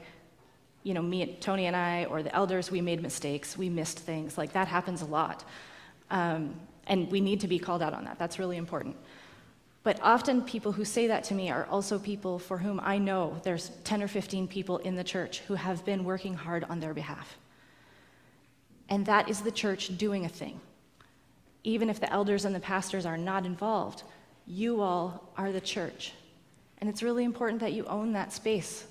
you 0.83 0.95
know, 0.95 1.03
me, 1.03 1.37
Tony 1.41 1.67
and 1.67 1.77
I, 1.77 2.05
or 2.07 2.23
the 2.23 2.35
elders, 2.35 2.71
we 2.71 2.81
made 2.81 3.03
mistakes, 3.03 3.59
we 3.59 3.69
missed 3.69 3.99
things. 3.99 4.39
Like 4.39 4.53
that 4.53 4.69
happens 4.69 5.03
a 5.03 5.07
lot. 5.07 5.45
Um, 6.11 6.55
and 6.87 7.11
we 7.11 7.21
need 7.21 7.41
to 7.41 7.49
be 7.49 7.59
called 7.59 7.83
out 7.83 7.93
on 7.93 8.05
that. 8.05 8.19
That's 8.19 8.39
really 8.39 8.57
important. 8.57 8.97
But 9.83 9.99
often 10.03 10.43
people 10.43 10.73
who 10.73 10.85
say 10.85 11.07
that 11.07 11.25
to 11.25 11.35
me 11.35 11.51
are 11.51 11.67
also 11.67 11.99
people 11.99 12.39
for 12.39 12.59
whom 12.59 12.81
I 12.83 12.99
know 12.99 13.41
there's 13.45 13.71
10 13.85 14.03
or 14.03 14.09
15 14.09 14.47
people 14.47 14.79
in 14.79 14.95
the 14.95 15.05
church 15.05 15.41
who 15.41 15.55
have 15.55 15.85
been 15.85 16.05
working 16.05 16.35
hard 16.35 16.65
on 16.65 16.81
their 16.81 16.95
behalf. 16.95 17.39
And 18.89 19.07
that 19.07 19.29
is 19.29 19.41
the 19.41 19.53
church 19.53 19.97
doing 19.97 20.25
a 20.25 20.29
thing. 20.29 20.61
Even 21.63 21.91
if 21.91 22.01
the 22.01 22.11
elders 22.13 22.45
and 22.45 22.55
the 22.55 22.61
pastors 22.61 23.05
are 23.07 23.19
not 23.19 23.45
involved, 23.45 24.03
you 24.47 24.81
all 24.81 25.33
are 25.37 25.53
the 25.53 25.61
church. 25.61 26.13
And 26.79 26.89
it's 26.89 27.03
really 27.03 27.25
important 27.25 27.61
that 27.61 27.73
you 27.73 27.85
own 27.87 28.13
that 28.15 28.33
space 28.33 28.87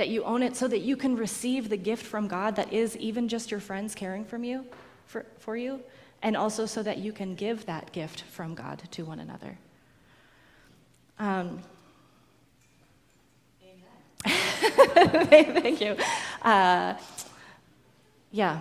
that 0.00 0.08
you 0.08 0.24
own 0.24 0.42
it 0.42 0.56
so 0.56 0.66
that 0.66 0.80
you 0.80 0.96
can 0.96 1.14
receive 1.14 1.68
the 1.68 1.76
gift 1.76 2.06
from 2.06 2.26
God 2.26 2.56
that 2.56 2.72
is 2.72 2.96
even 2.96 3.28
just 3.28 3.50
your 3.50 3.60
friends 3.60 3.94
caring 3.94 4.24
from 4.24 4.44
you, 4.44 4.64
for, 5.04 5.26
for 5.36 5.58
you, 5.58 5.82
and 6.22 6.38
also 6.38 6.64
so 6.64 6.82
that 6.82 6.96
you 6.96 7.12
can 7.12 7.34
give 7.34 7.66
that 7.66 7.92
gift 7.92 8.22
from 8.22 8.54
God 8.54 8.82
to 8.92 9.04
one 9.04 9.20
another. 9.20 9.58
Um, 11.18 11.60
Thank 14.26 15.82
you. 15.82 15.96
Uh, 16.40 16.94
yeah, 18.32 18.60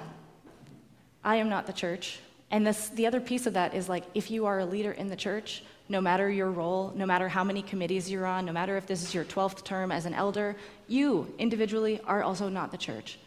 I 1.24 1.38
am 1.38 1.48
not 1.48 1.68
the 1.68 1.74
church. 1.74 2.20
And 2.52 2.66
this, 2.66 2.90
the 2.90 3.06
other 3.06 3.20
piece 3.20 3.46
of 3.46 3.54
that 3.54 3.74
is 3.74 3.88
like 3.88 4.04
if 4.14 4.32
you 4.32 4.46
are 4.46 4.60
a 4.60 4.66
leader 4.66 4.92
in 4.92 5.08
the 5.08 5.16
church, 5.16 5.64
no 5.88 6.02
matter 6.02 6.30
your 6.30 6.52
role, 6.52 6.94
no 6.96 7.06
matter 7.06 7.28
how 7.28 7.44
many 7.44 7.62
committees 7.62 8.10
you're 8.10 8.26
on, 8.26 8.46
no 8.46 8.52
matter 8.52 8.78
if 8.78 8.88
this 8.88 9.04
is 9.04 9.14
your 9.14 9.26
12th 9.26 9.64
term 9.64 9.92
as 9.92 10.06
an 10.06 10.14
elder, 10.14 10.56
you 10.88 11.32
individually 11.38 12.00
are 12.06 12.24
also 12.24 12.50
not 12.50 12.72
the 12.72 12.78
church. 12.78 13.20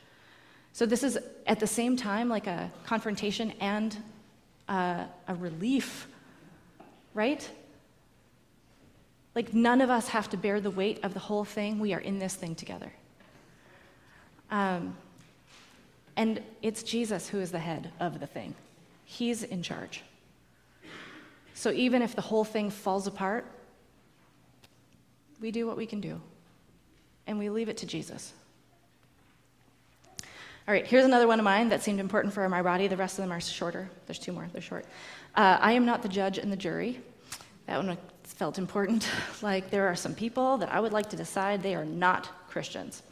So 0.72 0.86
this 0.86 1.02
is 1.02 1.18
at 1.46 1.60
the 1.60 1.66
same 1.66 1.96
time 1.96 2.28
like 2.28 2.46
a 2.46 2.70
confrontation 2.84 3.52
and 3.60 3.96
uh, 4.68 5.04
a 5.28 5.34
relief, 5.34 6.06
right? 7.14 7.48
Like 9.34 9.54
none 9.54 9.80
of 9.80 9.90
us 9.90 10.08
have 10.08 10.30
to 10.30 10.36
bear 10.36 10.60
the 10.60 10.70
weight 10.70 11.00
of 11.02 11.14
the 11.14 11.20
whole 11.20 11.44
thing. 11.44 11.78
We 11.78 11.94
are 11.94 12.00
in 12.00 12.18
this 12.18 12.34
thing 12.34 12.54
together. 12.54 12.92
Um, 14.50 14.96
and 16.16 16.42
it's 16.60 16.82
Jesus 16.82 17.28
who 17.28 17.40
is 17.40 17.50
the 17.50 17.58
head 17.58 17.90
of 17.98 18.20
the 18.20 18.26
thing, 18.26 18.54
He's 19.12 19.42
in 19.42 19.62
charge. 19.62 20.02
So 21.52 21.70
even 21.70 22.00
if 22.00 22.16
the 22.16 22.22
whole 22.22 22.44
thing 22.44 22.70
falls 22.70 23.06
apart, 23.06 23.44
we 25.38 25.50
do 25.50 25.66
what 25.66 25.76
we 25.76 25.84
can 25.84 26.00
do 26.00 26.18
and 27.26 27.38
we 27.38 27.50
leave 27.50 27.68
it 27.68 27.76
to 27.78 27.86
Jesus. 27.86 28.32
All 30.66 30.72
right, 30.72 30.86
here's 30.86 31.04
another 31.04 31.26
one 31.26 31.38
of 31.38 31.44
mine 31.44 31.68
that 31.68 31.82
seemed 31.82 32.00
important 32.00 32.32
for 32.32 32.48
my 32.48 32.62
body. 32.62 32.88
The 32.88 32.96
rest 32.96 33.18
of 33.18 33.24
them 33.24 33.32
are 33.32 33.40
shorter. 33.40 33.90
There's 34.06 34.18
two 34.18 34.32
more, 34.32 34.48
they're 34.50 34.62
short. 34.62 34.86
Uh, 35.34 35.58
I 35.60 35.72
am 35.72 35.84
not 35.84 36.00
the 36.00 36.08
judge 36.08 36.38
and 36.38 36.50
the 36.50 36.56
jury. 36.56 36.98
That 37.66 37.84
one 37.84 37.98
felt 38.24 38.56
important. 38.56 39.06
like, 39.42 39.70
there 39.70 39.88
are 39.88 39.96
some 39.96 40.14
people 40.14 40.56
that 40.56 40.72
I 40.72 40.80
would 40.80 40.92
like 40.92 41.10
to 41.10 41.16
decide 41.16 41.62
they 41.62 41.74
are 41.74 41.84
not 41.84 42.30
Christians. 42.48 43.02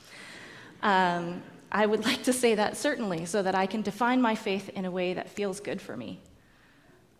Um, 0.82 1.42
I 1.72 1.86
would 1.86 2.04
like 2.10 2.24
to 2.24 2.32
say 2.32 2.54
that 2.54 2.76
certainly 2.76 3.26
so 3.26 3.42
that 3.42 3.54
I 3.54 3.66
can 3.66 3.82
define 3.82 4.20
my 4.20 4.34
faith 4.34 4.68
in 4.70 4.84
a 4.84 4.90
way 4.90 5.14
that 5.14 5.28
feels 5.28 5.60
good 5.60 5.80
for 5.80 5.96
me. 5.96 6.20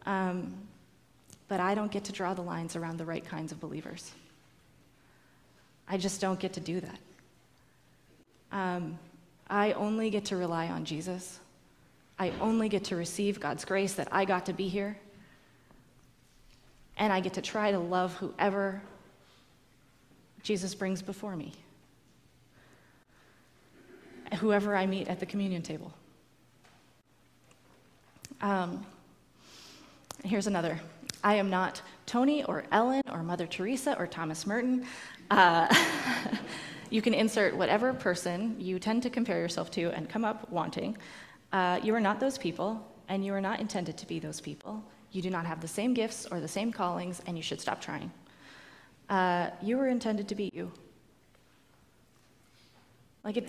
Um, 0.07 0.54
but 1.49 1.61
I 1.61 1.75
don't 1.75 1.90
get 1.90 2.04
to 2.04 2.12
draw 2.12 2.35
the 2.35 2.42
lines 2.42 2.76
around 2.76 2.99
the 2.99 3.04
right 3.04 3.25
kinds 3.25 3.52
of 3.52 3.61
believers. 3.61 4.12
I 5.88 5.97
just 5.97 6.21
don't 6.21 6.38
get 6.38 6.52
to 6.54 6.61
do 6.61 6.80
that. 6.80 6.99
Um, 8.52 8.99
I 9.49 9.73
only 9.73 10.11
get 10.11 10.26
to 10.26 10.37
rely 10.37 10.69
on 10.69 10.85
Jesus. 10.85 11.40
I 12.19 12.33
only 12.40 12.69
get 12.69 12.85
to 12.85 12.97
receive 12.97 13.40
God's 13.40 13.64
grace 13.64 13.95
that 13.95 14.09
I 14.12 14.25
got 14.25 14.47
to 14.47 14.52
be 14.52 14.69
here. 14.69 14.97
and 16.97 17.12
I 17.12 17.21
get 17.21 17.35
to 17.35 17.42
try 17.42 17.73
to 17.73 17.78
love 17.78 18.14
whoever 18.16 18.83
Jesus 20.42 20.75
brings 20.75 21.00
before 21.02 21.35
me, 21.35 21.52
whoever 24.34 24.76
I 24.76 24.87
meet 24.87 25.08
at 25.08 25.20
the 25.20 25.26
communion 25.26 25.62
table. 25.62 25.92
Um, 28.40 28.84
here's 30.25 30.46
another. 30.46 30.80
I 31.22 31.34
am 31.34 31.50
not 31.50 31.82
Tony 32.06 32.44
or 32.44 32.64
Ellen 32.72 33.02
or 33.12 33.22
Mother 33.22 33.46
Teresa 33.46 33.96
or 33.99 34.06
Thomas 34.06 34.46
Merton. 34.46 34.87
Uh, 35.30 35.72
you 36.90 37.02
can 37.02 37.12
insert 37.12 37.54
whatever 37.56 37.92
person 37.92 38.56
you 38.58 38.78
tend 38.78 39.02
to 39.02 39.10
compare 39.10 39.38
yourself 39.38 39.70
to 39.72 39.90
and 39.90 40.08
come 40.08 40.25
up 40.25 40.50
wanting. 40.50 40.96
Uh, 41.52 41.78
you 41.82 41.94
are 41.94 42.00
not 42.00 42.20
those 42.20 42.38
people, 42.38 42.87
and 43.08 43.25
you 43.25 43.34
are 43.34 43.40
not 43.40 43.60
intended 43.60 43.96
to 43.99 44.06
be 44.06 44.18
those 44.18 44.40
people. 44.40 44.82
You 45.12 45.20
do 45.20 45.30
not 45.30 45.44
have 45.44 45.60
the 45.60 45.68
same 45.68 45.92
gifts 45.92 46.26
or 46.30 46.40
the 46.40 46.49
same 46.49 46.72
callings, 46.72 47.20
and 47.26 47.37
you 47.37 47.42
should 47.42 47.60
stop 47.60 47.80
trying. 47.80 48.10
Uh, 49.08 49.50
you 49.60 49.76
were 49.76 49.88
intended 49.88 50.28
to 50.28 50.34
be 50.34 50.50
you. 50.54 50.70
Like 53.25 53.37
it. 53.37 53.49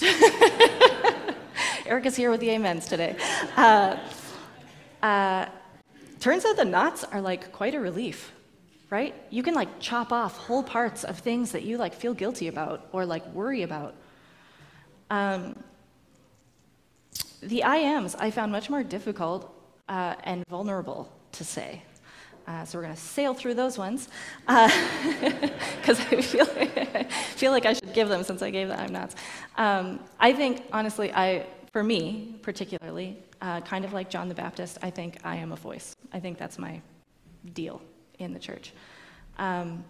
Erica's 1.86 2.16
here 2.16 2.30
with 2.30 2.40
the 2.40 2.54
amens 2.54 2.86
today. 2.86 3.16
Uh, 3.56 3.96
uh, 5.02 5.46
turns 6.20 6.44
out 6.44 6.56
the 6.56 6.64
knots 6.64 7.04
are 7.04 7.20
like 7.20 7.52
quite 7.52 7.74
a 7.74 7.80
relief, 7.80 8.32
right? 8.90 9.14
You 9.30 9.42
can 9.42 9.54
like 9.54 9.80
chop 9.80 10.12
off 10.12 10.36
whole 10.36 10.62
parts 10.62 11.04
of 11.04 11.18
things 11.18 11.52
that 11.52 11.62
you 11.62 11.76
like 11.76 11.94
feel 11.94 12.14
guilty 12.14 12.48
about 12.48 12.88
or 12.92 13.04
like 13.04 13.26
worry 13.34 13.62
about. 13.62 13.94
Um, 15.10 15.56
the 17.42 17.64
I 17.64 17.76
ams 17.76 18.14
I 18.14 18.30
found 18.30 18.52
much 18.52 18.70
more 18.70 18.82
difficult 18.82 19.52
uh, 19.88 20.14
and 20.24 20.44
vulnerable 20.48 21.12
to 21.32 21.44
say. 21.44 21.82
Uh, 22.46 22.64
so 22.64 22.78
we're 22.78 22.84
going 22.84 22.94
to 22.94 23.00
sail 23.00 23.34
through 23.34 23.54
those 23.54 23.78
ones 23.78 24.08
because 24.46 26.00
uh, 26.00 26.04
I 26.10 26.20
feel, 26.22 26.46
feel 27.36 27.52
like 27.52 27.66
I 27.66 27.72
should 27.72 27.92
give 27.92 28.08
them 28.08 28.22
since 28.24 28.42
I 28.42 28.50
gave 28.50 28.68
the 28.68 28.78
I'm 28.80 28.92
nots. 28.92 29.16
Um, 29.56 30.00
I 30.20 30.32
think, 30.32 30.64
honestly, 30.72 31.12
I, 31.12 31.46
for 31.72 31.82
me 31.82 32.36
particularly, 32.42 33.18
uh, 33.40 33.60
kind 33.62 33.84
of 33.84 33.92
like 33.92 34.10
John 34.10 34.28
the 34.28 34.34
Baptist, 34.34 34.78
I 34.82 34.90
think 34.90 35.18
I 35.24 35.36
am 35.36 35.52
a 35.52 35.56
voice. 35.56 35.94
I 36.12 36.20
think 36.20 36.38
that's 36.38 36.58
my 36.58 36.80
deal 37.54 37.82
in 38.18 38.32
the 38.32 38.38
church. 38.38 38.72
Um, 39.38 39.84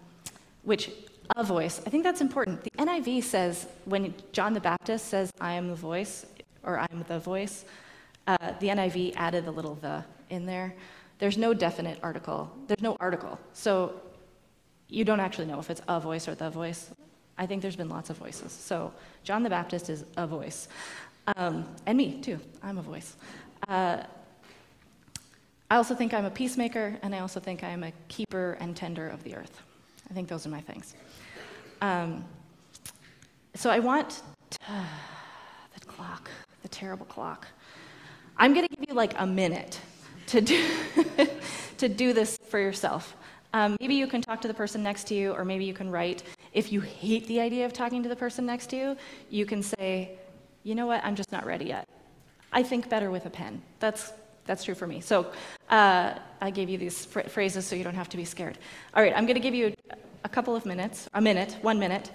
which, 0.63 0.91
a 1.35 1.43
voice, 1.43 1.81
I 1.85 1.89
think 1.89 2.03
that's 2.03 2.21
important. 2.21 2.63
The 2.63 2.71
NIV 2.71 3.23
says, 3.23 3.67
when 3.85 4.13
John 4.31 4.53
the 4.53 4.59
Baptist 4.59 5.07
says, 5.07 5.31
I 5.39 5.53
am 5.53 5.69
the 5.69 5.75
voice, 5.75 6.25
or 6.63 6.79
I'm 6.79 7.03
the 7.07 7.19
voice, 7.19 7.65
uh, 8.27 8.37
the 8.59 8.67
NIV 8.67 9.13
added 9.15 9.47
a 9.47 9.51
little 9.51 9.75
the 9.75 10.03
in 10.29 10.45
there. 10.45 10.73
There's 11.19 11.37
no 11.37 11.53
definite 11.53 11.99
article. 12.01 12.51
There's 12.67 12.81
no 12.81 12.97
article. 12.99 13.39
So 13.53 14.01
you 14.89 15.03
don't 15.05 15.19
actually 15.19 15.45
know 15.45 15.59
if 15.59 15.69
it's 15.69 15.81
a 15.87 15.99
voice 15.99 16.27
or 16.27 16.35
the 16.35 16.49
voice. 16.49 16.89
I 17.37 17.45
think 17.45 17.61
there's 17.61 17.75
been 17.75 17.89
lots 17.89 18.09
of 18.09 18.17
voices. 18.17 18.51
So 18.51 18.93
John 19.23 19.43
the 19.43 19.49
Baptist 19.49 19.89
is 19.89 20.05
a 20.17 20.27
voice. 20.27 20.67
Um, 21.35 21.65
and 21.85 21.97
me, 21.97 22.19
too. 22.21 22.39
I'm 22.61 22.77
a 22.77 22.81
voice. 22.81 23.15
Uh, 23.67 24.03
I 25.71 25.77
also 25.77 25.95
think 25.95 26.13
I'm 26.13 26.25
a 26.25 26.29
peacemaker, 26.29 26.97
and 27.01 27.15
I 27.15 27.19
also 27.19 27.39
think 27.39 27.63
I'm 27.63 27.83
a 27.83 27.91
keeper 28.07 28.57
and 28.59 28.75
tender 28.75 29.07
of 29.07 29.23
the 29.23 29.35
earth. 29.35 29.61
I 30.09 30.13
think 30.13 30.27
those 30.27 30.45
are 30.45 30.49
my 30.49 30.61
things. 30.61 30.93
Um, 31.81 32.23
so 33.55 33.69
I 33.69 33.79
want 33.79 34.21
to, 34.51 34.59
the 35.79 35.85
clock, 35.85 36.29
the 36.61 36.67
terrible 36.67 37.05
clock. 37.05 37.47
I'm 38.37 38.53
going 38.53 38.67
to 38.67 38.75
give 38.75 38.85
you 38.87 38.95
like 38.95 39.19
a 39.19 39.25
minute 39.25 39.79
to 40.27 40.41
do, 40.41 40.63
to 41.77 41.89
do 41.89 42.13
this 42.13 42.37
for 42.49 42.59
yourself. 42.59 43.15
Um, 43.53 43.77
maybe 43.79 43.93
you 43.93 44.07
can 44.07 44.21
talk 44.21 44.41
to 44.41 44.47
the 44.47 44.53
person 44.53 44.81
next 44.81 45.05
to 45.07 45.15
you, 45.15 45.31
or 45.31 45.45
maybe 45.45 45.63
you 45.63 45.73
can 45.73 45.89
write. 45.89 46.23
If 46.53 46.71
you 46.71 46.81
hate 46.81 47.27
the 47.27 47.39
idea 47.39 47.65
of 47.65 47.73
talking 47.73 48.01
to 48.03 48.09
the 48.09 48.15
person 48.15 48.45
next 48.45 48.67
to 48.71 48.75
you, 48.75 48.97
you 49.29 49.45
can 49.45 49.61
say, 49.61 50.17
you 50.63 50.73
know 50.75 50.87
what, 50.87 51.03
I'm 51.03 51.15
just 51.15 51.31
not 51.31 51.45
ready 51.45 51.65
yet. 51.65 51.87
I 52.51 52.63
think 52.63 52.89
better 52.89 53.11
with 53.11 53.25
a 53.25 53.29
pen. 53.29 53.61
That's, 53.79 54.11
that's 54.45 54.63
true 54.63 54.75
for 54.75 54.87
me. 54.87 55.01
So 55.01 55.31
uh, 55.69 56.15
I 56.41 56.49
gave 56.49 56.69
you 56.69 56.77
these 56.77 57.05
phrases 57.05 57.65
so 57.65 57.75
you 57.75 57.83
don't 57.83 57.95
have 57.95 58.09
to 58.09 58.17
be 58.17 58.25
scared. 58.25 58.57
All 58.95 59.03
right, 59.03 59.13
I'm 59.15 59.25
going 59.25 59.35
to 59.35 59.41
give 59.41 59.55
you 59.55 59.73
a 60.23 60.29
couple 60.29 60.55
of 60.55 60.65
minutes, 60.65 61.07
a 61.13 61.21
minute, 61.21 61.57
one 61.61 61.77
minute, 61.77 62.11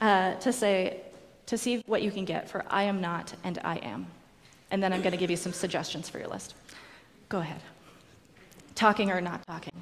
uh, 0.00 0.34
to 0.36 0.52
say, 0.52 1.00
to 1.46 1.56
see 1.56 1.82
what 1.86 2.02
you 2.02 2.10
can 2.10 2.24
get 2.24 2.48
for 2.48 2.64
I 2.68 2.84
am 2.84 3.00
not 3.00 3.34
and 3.44 3.58
I 3.64 3.76
am. 3.76 4.06
And 4.70 4.82
then 4.82 4.92
I'm 4.92 5.00
going 5.00 5.12
to 5.12 5.18
give 5.18 5.30
you 5.30 5.36
some 5.36 5.52
suggestions 5.52 6.08
for 6.08 6.18
your 6.18 6.28
list. 6.28 6.54
Go 7.28 7.38
ahead. 7.38 7.60
Talking 8.74 9.10
or 9.10 9.20
not 9.20 9.46
talking. 9.46 9.72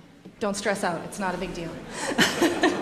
Don't 0.41 0.57
stress 0.57 0.85
out, 0.85 1.03
it's 1.05 1.19
not 1.19 1.35
a 1.35 1.39
big 1.39 1.53
deal. 1.53 1.71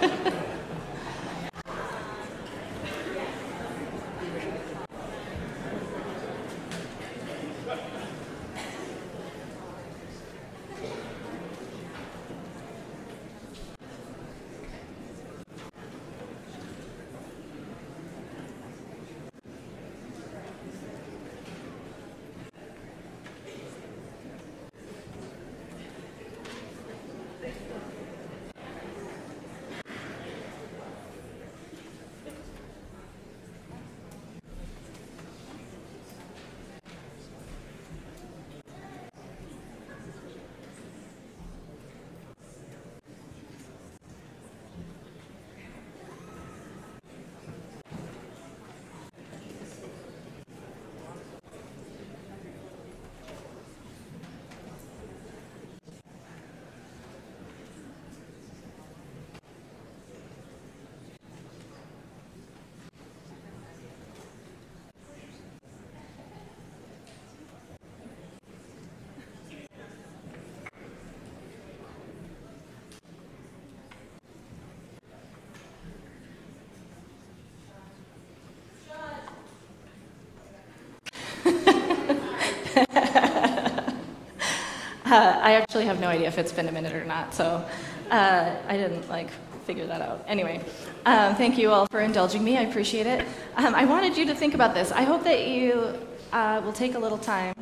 Uh, 85.11 85.41
I 85.43 85.53
actually 85.55 85.87
have 85.87 86.01
no 86.01 86.09
idea 86.09 86.29
if 86.29 86.37
it's 86.37 86.53
been 86.53 86.69
a 86.69 86.73
minute 86.73 86.93
or 86.93 87.03
not, 87.03 87.33
so 87.33 87.65
uh, 88.11 88.57
I 88.69 88.77
didn't 88.77 89.09
like 89.09 89.31
figure 89.65 89.87
that 89.87 90.03
out. 90.03 90.23
Anyway, 90.29 90.63
um, 91.07 91.35
thank 91.35 91.57
you 91.57 91.71
all 91.71 91.87
for 91.87 92.01
indulging 92.01 92.45
me. 92.45 92.59
I 92.59 92.65
appreciate 92.65 93.07
it. 93.07 93.27
Um, 93.57 93.75
I 93.75 93.87
wanted 93.87 94.19
you 94.19 94.27
to 94.27 94.35
think 94.35 94.53
about 94.53 94.75
this. 94.75 94.93
I 94.93 95.05
hope 95.05 95.25
that 95.25 95.49
you 95.49 95.99
uh, 96.35 96.61
will 96.63 96.75
take 96.75 96.95
a 96.95 96.99
little 96.99 97.17
time 97.17 97.55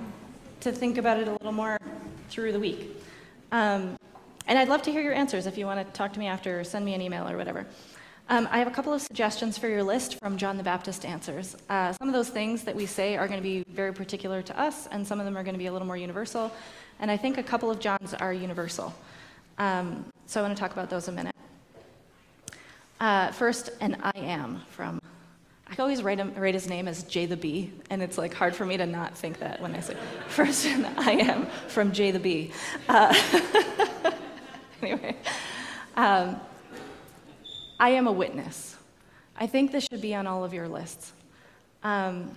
to 0.59 0.73
think 0.73 0.99
about 0.99 1.21
it 1.21 1.29
a 1.29 1.33
little 1.33 1.53
more 1.53 1.79
through 2.31 2.51
the 2.51 2.59
week. 2.59 3.01
Um, 3.53 3.97
and 4.49 4.59
I'd 4.59 4.69
love 4.69 4.83
to 4.83 4.91
hear 4.91 5.03
your 5.03 5.15
answers 5.15 5.47
if 5.47 5.57
you 5.57 5.67
want 5.67 5.87
to 5.87 5.93
talk 5.97 6.13
to 6.15 6.19
me 6.19 6.27
after 6.27 6.59
or 6.59 6.65
send 6.65 6.85
me 6.85 6.95
an 6.95 7.01
email 7.01 7.29
or 7.29 7.37
whatever. 7.37 7.65
Um, 8.29 8.49
I 8.51 8.59
have 8.59 8.67
a 8.67 8.73
couple 8.73 8.93
of 8.93 9.01
suggestions 9.01 9.57
for 9.57 9.69
your 9.69 9.85
list 9.85 10.19
from 10.19 10.37
John 10.37 10.57
the 10.57 10.65
Baptist 10.65 11.05
Answers. 11.05 11.55
Uh, 11.71 11.93
some 11.93 12.09
of 12.09 12.13
those 12.13 12.29
things 12.29 12.65
that 12.65 12.75
we 12.75 12.87
say 12.87 13.17
are 13.17 13.29
going 13.29 13.39
to 13.39 13.49
be 13.49 13.63
very 13.69 13.93
particular 13.93 14.43
to 14.43 14.61
us, 14.61 14.89
and 14.89 15.07
some 15.07 15.21
of 15.21 15.27
them 15.27 15.39
are 15.39 15.45
going 15.45 15.55
to 15.55 15.61
be 15.61 15.67
a 15.67 15.73
little 15.73 15.87
more 15.87 15.97
universal. 15.97 16.51
And 16.99 17.11
I 17.11 17.17
think 17.17 17.39
a 17.39 17.43
couple 17.43 17.71
of 17.71 17.79
Johns 17.79 18.15
are 18.15 18.33
universal. 18.33 18.95
Um, 19.59 20.05
so 20.27 20.41
I 20.41 20.43
want 20.45 20.57
to 20.57 20.61
talk 20.61 20.73
about 20.73 20.91
those 20.91 21.09
a 21.09 21.13
minute. 21.13 21.35
Uh, 22.99 23.31
first, 23.33 23.71
an 23.81 23.97
I 24.03 24.13
am 24.17 24.63
from, 24.71 25.01
I 25.69 25.77
always 25.79 26.03
write, 26.03 26.19
him, 26.19 26.35
write 26.35 26.55
his 26.55 26.69
name 26.69 26.89
as 26.89 27.03
J 27.03 27.27
the 27.27 27.37
B, 27.37 27.71
and 27.91 28.03
it's 28.03 28.17
like 28.17 28.33
hard 28.33 28.57
for 28.57 28.65
me 28.65 28.79
to 28.79 28.87
not 28.87 29.17
think 29.17 29.39
that 29.41 29.61
when 29.61 29.75
I 29.75 29.81
say, 29.81 29.97
first, 30.29 30.65
an 30.67 30.87
I 30.97 31.13
am 31.13 31.47
from 31.69 31.93
J 31.93 32.11
the 32.13 32.19
B. 32.19 32.53
Uh, 32.89 33.15
anyway, 34.83 35.17
um, 35.97 36.41
I 37.79 37.91
am 37.91 38.07
a 38.07 38.13
witness. 38.13 38.77
I 39.39 39.47
think 39.47 39.73
this 39.73 39.85
should 39.85 40.01
be 40.01 40.15
on 40.15 40.27
all 40.27 40.45
of 40.45 40.55
your 40.55 40.67
lists. 40.67 41.13
Um, 41.83 42.31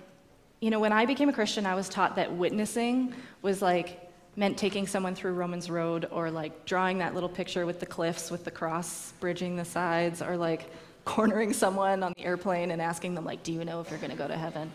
you 0.60 0.68
know, 0.68 0.78
when 0.78 0.92
I 0.92 1.06
became 1.06 1.30
a 1.30 1.32
Christian, 1.32 1.64
I 1.64 1.74
was 1.74 1.88
taught 1.88 2.16
that 2.16 2.30
witnessing 2.34 3.14
was 3.40 3.62
like 3.62 4.09
meant 4.36 4.56
taking 4.56 4.86
someone 4.86 5.14
through 5.14 5.32
Romans 5.32 5.68
Road 5.68 6.06
or 6.10 6.30
like 6.30 6.64
drawing 6.64 6.98
that 6.98 7.14
little 7.14 7.28
picture 7.28 7.66
with 7.66 7.80
the 7.80 7.86
cliffs 7.86 8.30
with 8.30 8.44
the 8.44 8.50
cross 8.50 9.12
bridging 9.20 9.56
the 9.56 9.64
sides 9.64 10.22
or 10.22 10.36
like 10.36 10.70
cornering 11.04 11.52
someone 11.52 12.02
on 12.02 12.12
the 12.16 12.22
airplane 12.22 12.70
and 12.70 12.80
asking 12.80 13.14
them 13.14 13.24
like 13.24 13.42
do 13.42 13.52
you 13.52 13.64
know 13.64 13.80
if 13.80 13.90
you're 13.90 13.98
going 13.98 14.10
to 14.10 14.16
go 14.16 14.28
to 14.28 14.36
heaven? 14.36 14.70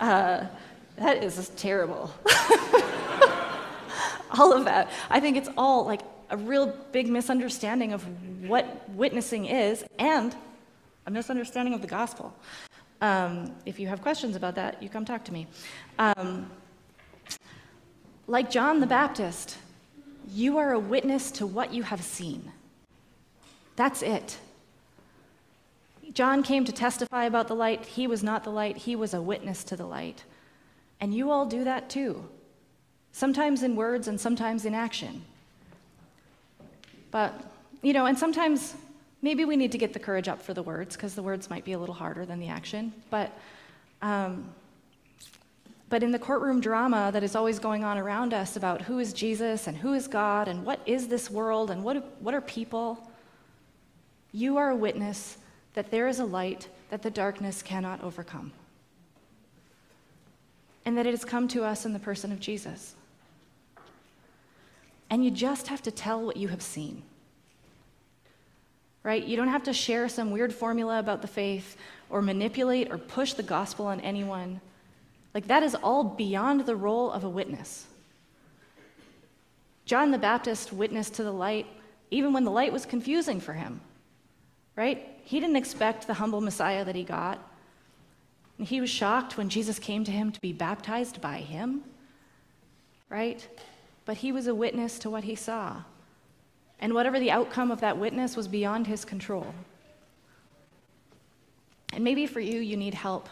Uh, 0.00 0.44
that 0.96 1.22
is 1.22 1.50
terrible. 1.56 2.12
All 4.38 4.52
of 4.52 4.64
that. 4.64 4.90
I 5.08 5.20
think 5.20 5.36
it's 5.36 5.48
all 5.56 5.84
like 5.84 6.00
a 6.30 6.36
real 6.36 6.66
big 6.92 7.08
misunderstanding 7.08 7.92
of 7.92 8.04
what 8.48 8.88
witnessing 8.90 9.46
is 9.46 9.84
and 9.98 10.34
a 11.06 11.10
misunderstanding 11.10 11.74
of 11.74 11.80
the 11.80 11.86
gospel. 11.86 12.34
Um, 13.00 13.54
if 13.64 13.78
you 13.78 13.86
have 13.88 14.02
questions 14.02 14.36
about 14.36 14.54
that 14.56 14.82
you 14.82 14.88
come 14.88 15.04
talk 15.04 15.24
to 15.24 15.32
me. 15.32 15.46
Um, 15.98 16.50
like 18.26 18.50
John 18.50 18.80
the 18.80 18.86
Baptist, 18.86 19.58
you 20.28 20.58
are 20.58 20.72
a 20.72 20.78
witness 20.78 21.30
to 21.32 21.46
what 21.46 21.72
you 21.72 21.84
have 21.84 22.02
seen. 22.02 22.52
That's 23.76 24.02
it. 24.02 24.38
John 26.12 26.42
came 26.42 26.64
to 26.64 26.72
testify 26.72 27.24
about 27.24 27.46
the 27.46 27.54
light. 27.54 27.84
He 27.84 28.06
was 28.06 28.22
not 28.22 28.42
the 28.42 28.50
light, 28.50 28.78
he 28.78 28.96
was 28.96 29.12
a 29.14 29.20
witness 29.20 29.62
to 29.64 29.76
the 29.76 29.86
light. 29.86 30.24
And 31.00 31.14
you 31.14 31.30
all 31.30 31.44
do 31.44 31.62
that 31.64 31.90
too, 31.90 32.26
sometimes 33.12 33.62
in 33.62 33.76
words 33.76 34.08
and 34.08 34.18
sometimes 34.18 34.64
in 34.64 34.74
action. 34.74 35.24
But, 37.10 37.38
you 37.82 37.92
know, 37.92 38.06
and 38.06 38.18
sometimes 38.18 38.74
maybe 39.20 39.44
we 39.44 39.56
need 39.56 39.72
to 39.72 39.78
get 39.78 39.92
the 39.92 39.98
courage 39.98 40.26
up 40.26 40.40
for 40.40 40.54
the 40.54 40.62
words 40.62 40.96
because 40.96 41.14
the 41.14 41.22
words 41.22 41.50
might 41.50 41.64
be 41.64 41.72
a 41.72 41.78
little 41.78 41.94
harder 41.94 42.24
than 42.24 42.40
the 42.40 42.48
action. 42.48 42.92
But, 43.10 43.30
um, 44.00 44.48
but 45.88 46.02
in 46.02 46.10
the 46.10 46.18
courtroom 46.18 46.60
drama 46.60 47.10
that 47.12 47.22
is 47.22 47.36
always 47.36 47.58
going 47.58 47.84
on 47.84 47.96
around 47.96 48.34
us 48.34 48.56
about 48.56 48.82
who 48.82 48.98
is 48.98 49.12
Jesus 49.12 49.66
and 49.66 49.76
who 49.76 49.92
is 49.92 50.08
God 50.08 50.48
and 50.48 50.64
what 50.64 50.80
is 50.84 51.06
this 51.06 51.30
world 51.30 51.70
and 51.70 51.84
what, 51.84 52.20
what 52.20 52.34
are 52.34 52.40
people, 52.40 53.08
you 54.32 54.56
are 54.56 54.70
a 54.70 54.76
witness 54.76 55.38
that 55.74 55.90
there 55.90 56.08
is 56.08 56.18
a 56.18 56.24
light 56.24 56.68
that 56.90 57.02
the 57.02 57.10
darkness 57.10 57.62
cannot 57.62 58.02
overcome. 58.02 58.52
And 60.84 60.96
that 60.98 61.06
it 61.06 61.10
has 61.10 61.24
come 61.24 61.48
to 61.48 61.64
us 61.64 61.84
in 61.84 61.92
the 61.92 61.98
person 61.98 62.32
of 62.32 62.40
Jesus. 62.40 62.94
And 65.10 65.24
you 65.24 65.30
just 65.30 65.68
have 65.68 65.82
to 65.82 65.90
tell 65.90 66.24
what 66.24 66.36
you 66.36 66.48
have 66.48 66.62
seen. 66.62 67.02
Right? 69.02 69.24
You 69.24 69.36
don't 69.36 69.48
have 69.48 69.62
to 69.64 69.72
share 69.72 70.08
some 70.08 70.32
weird 70.32 70.52
formula 70.52 70.98
about 70.98 71.22
the 71.22 71.28
faith 71.28 71.76
or 72.10 72.22
manipulate 72.22 72.90
or 72.90 72.98
push 72.98 73.34
the 73.34 73.42
gospel 73.42 73.86
on 73.86 74.00
anyone. 74.00 74.60
Like, 75.36 75.48
that 75.48 75.62
is 75.62 75.74
all 75.74 76.02
beyond 76.02 76.64
the 76.64 76.74
role 76.74 77.10
of 77.10 77.22
a 77.22 77.28
witness. 77.28 77.84
John 79.84 80.10
the 80.10 80.16
Baptist 80.16 80.72
witnessed 80.72 81.12
to 81.16 81.24
the 81.24 81.30
light 81.30 81.66
even 82.10 82.32
when 82.32 82.44
the 82.44 82.50
light 82.50 82.72
was 82.72 82.86
confusing 82.86 83.38
for 83.38 83.52
him, 83.52 83.82
right? 84.76 85.06
He 85.24 85.38
didn't 85.38 85.56
expect 85.56 86.06
the 86.06 86.14
humble 86.14 86.40
Messiah 86.40 86.86
that 86.86 86.94
he 86.94 87.04
got. 87.04 87.38
And 88.56 88.66
he 88.66 88.80
was 88.80 88.88
shocked 88.88 89.36
when 89.36 89.50
Jesus 89.50 89.78
came 89.78 90.04
to 90.04 90.10
him 90.10 90.32
to 90.32 90.40
be 90.40 90.54
baptized 90.54 91.20
by 91.20 91.40
him, 91.40 91.82
right? 93.10 93.46
But 94.06 94.16
he 94.16 94.32
was 94.32 94.46
a 94.46 94.54
witness 94.54 94.98
to 95.00 95.10
what 95.10 95.24
he 95.24 95.34
saw. 95.34 95.82
And 96.80 96.94
whatever 96.94 97.20
the 97.20 97.30
outcome 97.30 97.70
of 97.70 97.82
that 97.82 97.98
witness 97.98 98.36
was 98.36 98.48
beyond 98.48 98.86
his 98.86 99.04
control. 99.04 99.54
And 101.92 102.02
maybe 102.02 102.26
for 102.26 102.40
you, 102.40 102.60
you 102.60 102.78
need 102.78 102.94
help 102.94 103.28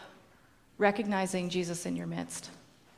recognizing 0.77 1.49
Jesus 1.49 1.85
in 1.85 1.95
your 1.95 2.07
midst. 2.07 2.49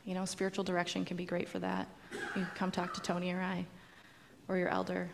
You 0.05 0.13
know, 0.13 0.25
spiritual 0.25 0.63
direction 0.63 1.05
can 1.05 1.17
be 1.17 1.25
great 1.25 1.49
for 1.49 1.59
that. 1.59 1.87
You 2.35 2.45
come 2.55 2.71
talk 2.71 2.93
to 2.93 3.01
Tony 3.01 3.31
or 3.31 3.41
I, 3.41 3.65
or 4.47 4.57
your 4.57 4.69
elder. 4.69 5.09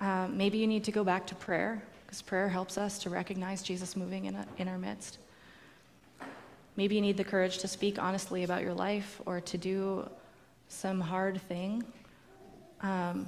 Um, 0.00 0.36
maybe 0.36 0.58
you 0.58 0.66
need 0.66 0.84
to 0.84 0.92
go 0.92 1.04
back 1.04 1.26
to 1.28 1.34
prayer, 1.34 1.82
because 2.04 2.22
prayer 2.22 2.48
helps 2.48 2.76
us 2.76 2.98
to 3.00 3.10
recognize 3.10 3.62
Jesus 3.62 3.96
moving 3.96 4.26
in, 4.26 4.34
a, 4.34 4.46
in 4.58 4.68
our 4.68 4.78
midst. 4.78 5.18
Maybe 6.76 6.94
you 6.94 7.00
need 7.00 7.16
the 7.16 7.24
courage 7.24 7.58
to 7.58 7.68
speak 7.68 7.98
honestly 7.98 8.44
about 8.44 8.62
your 8.62 8.74
life 8.74 9.20
or 9.26 9.40
to 9.40 9.58
do 9.58 10.08
some 10.68 11.00
hard 11.00 11.40
thing. 11.42 11.84
Um, 12.80 13.26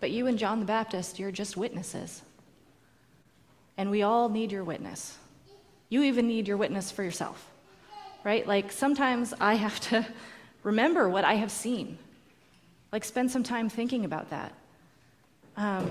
but 0.00 0.10
you 0.10 0.26
and 0.26 0.38
John 0.38 0.60
the 0.60 0.66
Baptist, 0.66 1.18
you're 1.18 1.32
just 1.32 1.56
witnesses. 1.56 2.22
And 3.76 3.90
we 3.90 4.02
all 4.02 4.28
need 4.28 4.52
your 4.52 4.64
witness. 4.64 5.18
You 5.94 6.02
even 6.02 6.26
need 6.26 6.48
your 6.48 6.56
witness 6.56 6.90
for 6.90 7.04
yourself, 7.04 7.52
right? 8.24 8.44
Like 8.44 8.72
sometimes 8.72 9.32
I 9.40 9.54
have 9.54 9.78
to 9.90 10.04
remember 10.64 11.08
what 11.08 11.24
I 11.24 11.34
have 11.34 11.52
seen, 11.52 11.98
like 12.90 13.04
spend 13.04 13.30
some 13.30 13.44
time 13.44 13.68
thinking 13.68 14.04
about 14.04 14.30
that. 14.30 14.52
Um, 15.56 15.88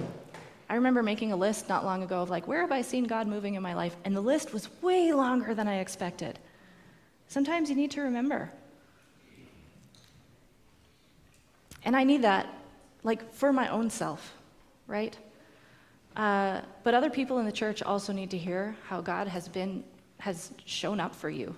I 0.69 0.75
remember 0.75 1.03
making 1.03 1.31
a 1.31 1.37
list 1.37 1.69
not 1.69 1.85
long 1.85 2.03
ago 2.03 2.21
of 2.21 2.29
like, 2.29 2.49
where 2.49 2.59
have 2.59 2.71
I 2.73 2.81
seen 2.81 3.05
God 3.05 3.27
moving 3.27 3.53
in 3.55 3.63
my 3.63 3.75
life? 3.75 3.95
And 4.03 4.13
the 4.13 4.19
list 4.19 4.51
was 4.51 4.67
way 4.81 5.13
longer 5.13 5.55
than 5.55 5.69
I 5.69 5.79
expected. 5.79 6.37
Sometimes 7.29 7.69
you 7.69 7.75
need 7.77 7.91
to 7.91 8.01
remember. 8.01 8.51
And 11.85 11.95
I 11.95 12.03
need 12.03 12.23
that, 12.23 12.49
like, 13.03 13.33
for 13.33 13.53
my 13.53 13.69
own 13.69 13.89
self, 13.89 14.33
right? 14.85 15.17
Uh, 16.17 16.59
but 16.83 16.93
other 16.93 17.09
people 17.09 17.39
in 17.39 17.45
the 17.45 17.53
church 17.53 17.81
also 17.81 18.11
need 18.11 18.31
to 18.31 18.37
hear 18.37 18.75
how 18.89 18.99
God 18.99 19.29
has 19.29 19.47
been 19.47 19.85
has 20.23 20.51
shown 20.63 21.01
up 21.01 21.13
for 21.13 21.29
you. 21.29 21.53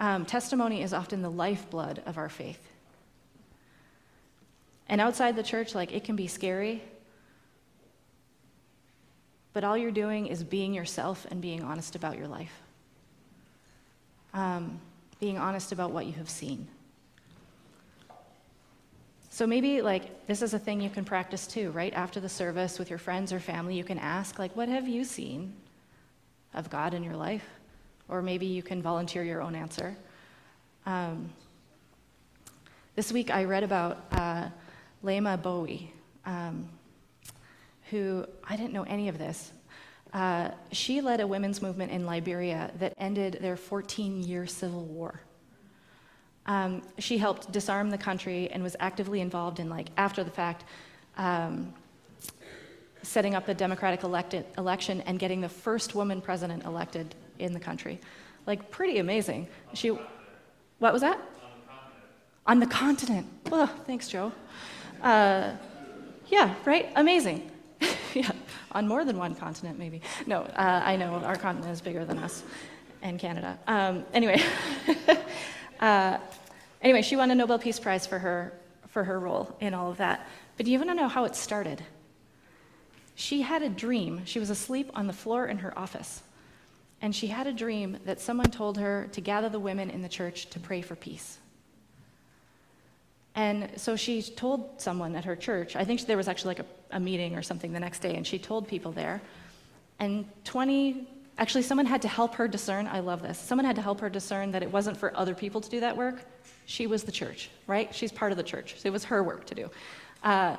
Um, 0.00 0.26
testimony 0.26 0.82
is 0.82 0.92
often 0.92 1.22
the 1.22 1.30
lifeblood 1.30 2.02
of 2.04 2.18
our 2.18 2.28
faith. 2.28 2.58
And 4.88 5.00
outside 5.00 5.36
the 5.36 5.44
church, 5.44 5.72
like 5.72 5.92
it 5.92 6.02
can 6.02 6.16
be 6.16 6.26
scary, 6.26 6.82
but 9.52 9.62
all 9.62 9.78
you're 9.78 9.92
doing 9.92 10.26
is 10.26 10.42
being 10.42 10.74
yourself 10.74 11.24
and 11.30 11.40
being 11.40 11.62
honest 11.62 11.94
about 11.94 12.18
your 12.18 12.26
life. 12.26 12.60
Um, 14.34 14.80
being 15.20 15.38
honest 15.38 15.70
about 15.70 15.92
what 15.92 16.06
you 16.06 16.14
have 16.14 16.28
seen. 16.28 16.66
So 19.30 19.46
maybe 19.46 19.80
like 19.80 20.26
this 20.26 20.42
is 20.42 20.54
a 20.54 20.58
thing 20.58 20.80
you 20.80 20.90
can 20.90 21.04
practice 21.04 21.46
too, 21.46 21.70
right? 21.70 21.94
After 21.94 22.18
the 22.18 22.28
service 22.28 22.80
with 22.80 22.90
your 22.90 22.98
friends 22.98 23.32
or 23.32 23.38
family, 23.38 23.76
you 23.76 23.84
can 23.84 23.98
ask 23.98 24.40
like 24.40 24.56
what 24.56 24.68
have 24.68 24.88
you 24.88 25.04
seen 25.04 25.54
of 26.54 26.70
God 26.70 26.94
in 26.94 27.02
your 27.02 27.16
life? 27.16 27.44
Or 28.08 28.22
maybe 28.22 28.46
you 28.46 28.62
can 28.62 28.82
volunteer 28.82 29.22
your 29.22 29.42
own 29.42 29.54
answer. 29.54 29.96
Um, 30.86 31.30
this 32.94 33.12
week 33.12 33.30
I 33.30 33.44
read 33.44 33.62
about 33.62 34.04
uh, 34.12 34.48
Leymah 35.02 35.42
Gbowee, 35.42 35.88
um, 36.26 36.68
who 37.90 38.26
I 38.48 38.56
didn't 38.56 38.72
know 38.72 38.82
any 38.82 39.08
of 39.08 39.18
this. 39.18 39.52
Uh, 40.12 40.50
she 40.72 41.00
led 41.00 41.20
a 41.20 41.26
women's 41.26 41.62
movement 41.62 41.90
in 41.90 42.04
Liberia 42.04 42.70
that 42.78 42.92
ended 42.98 43.38
their 43.40 43.56
14 43.56 44.22
year 44.22 44.46
civil 44.46 44.84
war. 44.84 45.20
Um, 46.46 46.82
she 46.98 47.18
helped 47.18 47.50
disarm 47.52 47.90
the 47.90 47.98
country 47.98 48.50
and 48.50 48.62
was 48.62 48.76
actively 48.80 49.20
involved 49.20 49.60
in, 49.60 49.70
like, 49.70 49.88
after 49.96 50.24
the 50.24 50.30
fact, 50.30 50.64
um, 51.16 51.72
setting 53.02 53.34
up 53.34 53.46
the 53.46 53.54
Democratic 53.54 54.02
elected, 54.02 54.44
election 54.58 55.00
and 55.02 55.18
getting 55.18 55.40
the 55.40 55.48
first 55.48 55.94
woman 55.94 56.20
president 56.20 56.64
elected 56.64 57.14
in 57.38 57.52
the 57.52 57.60
country. 57.60 57.98
Like, 58.46 58.70
pretty 58.70 58.98
amazing. 58.98 59.48
She, 59.74 59.88
what 60.78 60.92
was 60.92 61.02
that? 61.02 61.20
On 62.46 62.58
the 62.58 62.66
continent. 62.66 63.26
Thanks, 63.86 64.08
Joe. 64.08 64.32
Uh, 65.00 65.52
yeah, 66.28 66.54
right? 66.64 66.90
Amazing. 66.96 67.50
yeah, 68.14 68.30
on 68.72 68.88
more 68.88 69.04
than 69.04 69.16
one 69.16 69.34
continent, 69.34 69.78
maybe. 69.78 70.02
No, 70.26 70.42
uh, 70.42 70.82
I 70.84 70.96
know 70.96 71.14
our 71.14 71.36
continent 71.36 71.72
is 71.72 71.80
bigger 71.80 72.04
than 72.04 72.18
us 72.18 72.42
and 73.02 73.18
Canada. 73.18 73.58
Um, 73.66 74.04
anyway. 74.12 74.40
Uh, 75.82 76.16
anyway, 76.80 77.02
she 77.02 77.16
won 77.16 77.32
a 77.32 77.34
Nobel 77.34 77.58
Peace 77.58 77.80
Prize 77.80 78.06
for 78.06 78.16
her, 78.16 78.52
for 78.86 79.02
her 79.02 79.18
role 79.18 79.56
in 79.58 79.74
all 79.74 79.90
of 79.90 79.96
that. 79.96 80.28
But 80.56 80.64
do 80.64 80.70
you 80.72 80.78
want 80.78 80.90
to 80.90 80.94
know 80.94 81.08
how 81.08 81.24
it 81.24 81.34
started? 81.34 81.82
She 83.22 83.42
had 83.42 83.62
a 83.62 83.68
dream. 83.68 84.22
She 84.24 84.40
was 84.40 84.50
asleep 84.50 84.90
on 84.94 85.06
the 85.06 85.12
floor 85.12 85.46
in 85.46 85.58
her 85.58 85.78
office. 85.78 86.24
And 87.00 87.14
she 87.14 87.28
had 87.28 87.46
a 87.46 87.52
dream 87.52 87.98
that 88.04 88.20
someone 88.20 88.50
told 88.50 88.78
her 88.78 89.08
to 89.12 89.20
gather 89.20 89.48
the 89.48 89.60
women 89.60 89.90
in 89.90 90.02
the 90.02 90.08
church 90.08 90.46
to 90.50 90.58
pray 90.58 90.82
for 90.82 90.96
peace. 90.96 91.38
And 93.36 93.70
so 93.76 93.94
she 93.94 94.22
told 94.22 94.80
someone 94.80 95.14
at 95.14 95.24
her 95.24 95.36
church, 95.36 95.76
I 95.76 95.84
think 95.84 96.04
there 96.04 96.16
was 96.16 96.26
actually 96.26 96.56
like 96.56 96.66
a, 96.90 96.96
a 96.96 96.98
meeting 96.98 97.36
or 97.36 97.42
something 97.42 97.72
the 97.72 97.78
next 97.78 98.00
day, 98.00 98.16
and 98.16 98.26
she 98.26 98.40
told 98.40 98.66
people 98.66 98.90
there. 98.90 99.22
And 100.00 100.24
20 100.42 101.06
Actually, 101.38 101.62
someone 101.62 101.86
had 101.86 102.02
to 102.02 102.08
help 102.08 102.34
her 102.34 102.46
discern. 102.46 102.86
I 102.86 103.00
love 103.00 103.22
this. 103.22 103.38
Someone 103.38 103.64
had 103.64 103.76
to 103.76 103.82
help 103.82 104.00
her 104.00 104.10
discern 104.10 104.52
that 104.52 104.62
it 104.62 104.70
wasn't 104.70 104.98
for 104.98 105.16
other 105.16 105.34
people 105.34 105.62
to 105.62 105.70
do 105.70 105.80
that 105.80 105.96
work. 105.96 106.26
She 106.66 106.86
was 106.86 107.04
the 107.04 107.12
church, 107.12 107.50
right? 107.66 107.92
She's 107.94 108.12
part 108.12 108.32
of 108.32 108.36
the 108.36 108.44
church. 108.44 108.74
So 108.78 108.88
it 108.88 108.92
was 108.92 109.04
her 109.04 109.22
work 109.22 109.46
to 109.46 109.54
do. 109.54 109.70
Uh, 110.22 110.56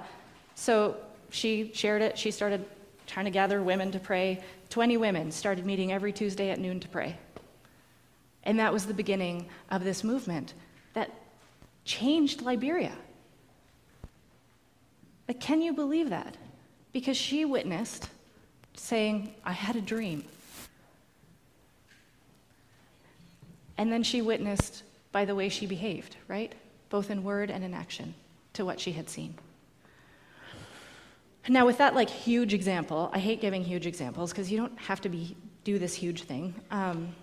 so 0.55 0.97
she 1.33 1.71
shared 1.73 2.03
it. 2.03 2.17
She 2.17 2.29
started 2.29 2.63
trying 3.07 3.25
to 3.25 3.31
gather 3.31 3.61
women 3.61 3.91
to 3.91 3.99
pray. 3.99 4.43
20 4.69 4.97
women 4.97 5.31
started 5.31 5.65
meeting 5.65 5.91
every 5.91 6.13
Tuesday 6.13 6.51
at 6.51 6.59
noon 6.59 6.79
to 6.79 6.87
pray. 6.87 7.17
And 8.43 8.59
that 8.59 8.71
was 8.71 8.85
the 8.85 8.93
beginning 8.93 9.47
of 9.71 9.83
this 9.83 10.03
movement 10.03 10.53
that 10.93 11.09
changed 11.85 12.43
Liberia. 12.43 12.91
Like, 15.27 15.39
can 15.39 15.61
you 15.61 15.73
believe 15.73 16.11
that? 16.11 16.37
Because 16.91 17.17
she 17.17 17.45
witnessed 17.45 18.09
saying, 18.75 19.33
I 19.43 19.53
had 19.53 19.75
a 19.75 19.81
dream. 19.81 20.25
And 23.77 23.91
then 23.91 24.03
she 24.03 24.21
witnessed 24.21 24.83
by 25.11 25.25
the 25.25 25.33
way 25.33 25.49
she 25.49 25.65
behaved, 25.65 26.15
right? 26.27 26.53
Both 26.89 27.09
in 27.09 27.23
word 27.23 27.49
and 27.49 27.63
in 27.63 27.73
action 27.73 28.13
to 28.53 28.65
what 28.65 28.79
she 28.79 28.91
had 28.91 29.09
seen. 29.09 29.35
Now, 31.49 31.65
with 31.65 31.77
that 31.79 31.93
like 31.93 32.09
huge 32.09 32.53
example, 32.53 33.09
I 33.13 33.19
hate 33.19 33.41
giving 33.41 33.63
huge 33.63 33.85
examples 33.85 34.31
because 34.31 34.49
you 34.51 34.57
don't 34.57 34.77
have 34.79 35.01
to 35.01 35.09
be 35.09 35.35
do 35.63 35.79
this 35.79 35.93
huge 35.93 36.23
thing. 36.23 36.53
Um, 36.71 37.15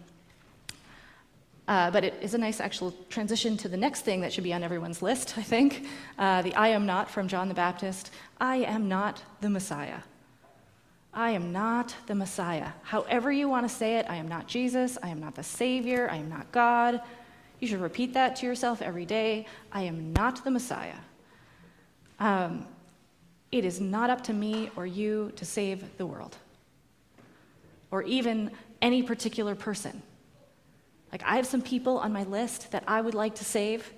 uh, 1.68 1.90
but 1.90 2.04
it 2.04 2.14
is 2.20 2.34
a 2.34 2.38
nice 2.38 2.60
actual 2.60 2.92
transition 3.08 3.56
to 3.56 3.68
the 3.68 3.76
next 3.76 4.00
thing 4.00 4.20
that 4.22 4.32
should 4.32 4.44
be 4.44 4.52
on 4.52 4.62
everyone's 4.62 5.02
list, 5.02 5.38
I 5.38 5.42
think. 5.42 5.86
Uh, 6.18 6.42
the 6.42 6.54
I 6.54 6.68
am 6.68 6.84
not 6.84 7.08
from 7.08 7.28
John 7.28 7.48
the 7.48 7.54
Baptist. 7.54 8.10
I 8.40 8.56
am 8.56 8.88
not 8.88 9.22
the 9.40 9.48
Messiah. 9.48 10.00
I 11.14 11.30
am 11.30 11.52
not 11.52 11.94
the 12.06 12.14
Messiah. 12.14 12.68
However, 12.82 13.32
you 13.32 13.48
want 13.48 13.68
to 13.68 13.74
say 13.74 13.96
it, 13.96 14.06
I 14.08 14.16
am 14.16 14.28
not 14.28 14.46
Jesus. 14.46 14.98
I 15.02 15.08
am 15.08 15.20
not 15.20 15.34
the 15.34 15.42
Savior. 15.42 16.08
I 16.10 16.16
am 16.16 16.28
not 16.28 16.50
God. 16.52 17.00
You 17.58 17.68
should 17.68 17.80
repeat 17.80 18.14
that 18.14 18.36
to 18.36 18.46
yourself 18.46 18.80
every 18.80 19.06
day. 19.06 19.46
I 19.72 19.82
am 19.82 20.12
not 20.12 20.44
the 20.44 20.50
Messiah. 20.50 20.98
Um, 22.18 22.66
it 23.52 23.64
is 23.64 23.80
not 23.80 24.10
up 24.10 24.22
to 24.24 24.32
me 24.32 24.70
or 24.76 24.86
you 24.86 25.32
to 25.36 25.44
save 25.44 25.96
the 25.98 26.06
world, 26.06 26.36
or 27.90 28.02
even 28.02 28.50
any 28.80 29.02
particular 29.02 29.54
person. 29.54 30.02
Like, 31.12 31.22
I 31.24 31.36
have 31.36 31.46
some 31.46 31.62
people 31.62 31.98
on 31.98 32.12
my 32.12 32.22
list 32.22 32.70
that 32.70 32.84
I 32.86 33.00
would 33.00 33.14
like 33.14 33.34
to 33.36 33.44
save, 33.44 33.92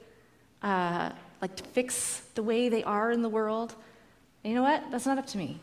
uh, 0.62 1.10
like 1.42 1.56
to 1.56 1.64
fix 1.64 2.20
the 2.34 2.42
way 2.42 2.68
they 2.68 2.82
are 2.84 3.10
in 3.10 3.20
the 3.20 3.28
world. 3.28 3.74
And 4.42 4.52
you 4.52 4.56
know 4.56 4.62
what? 4.62 4.90
That's 4.90 5.06
not 5.06 5.18
up 5.18 5.26
to 5.28 5.38
me. 5.38 5.60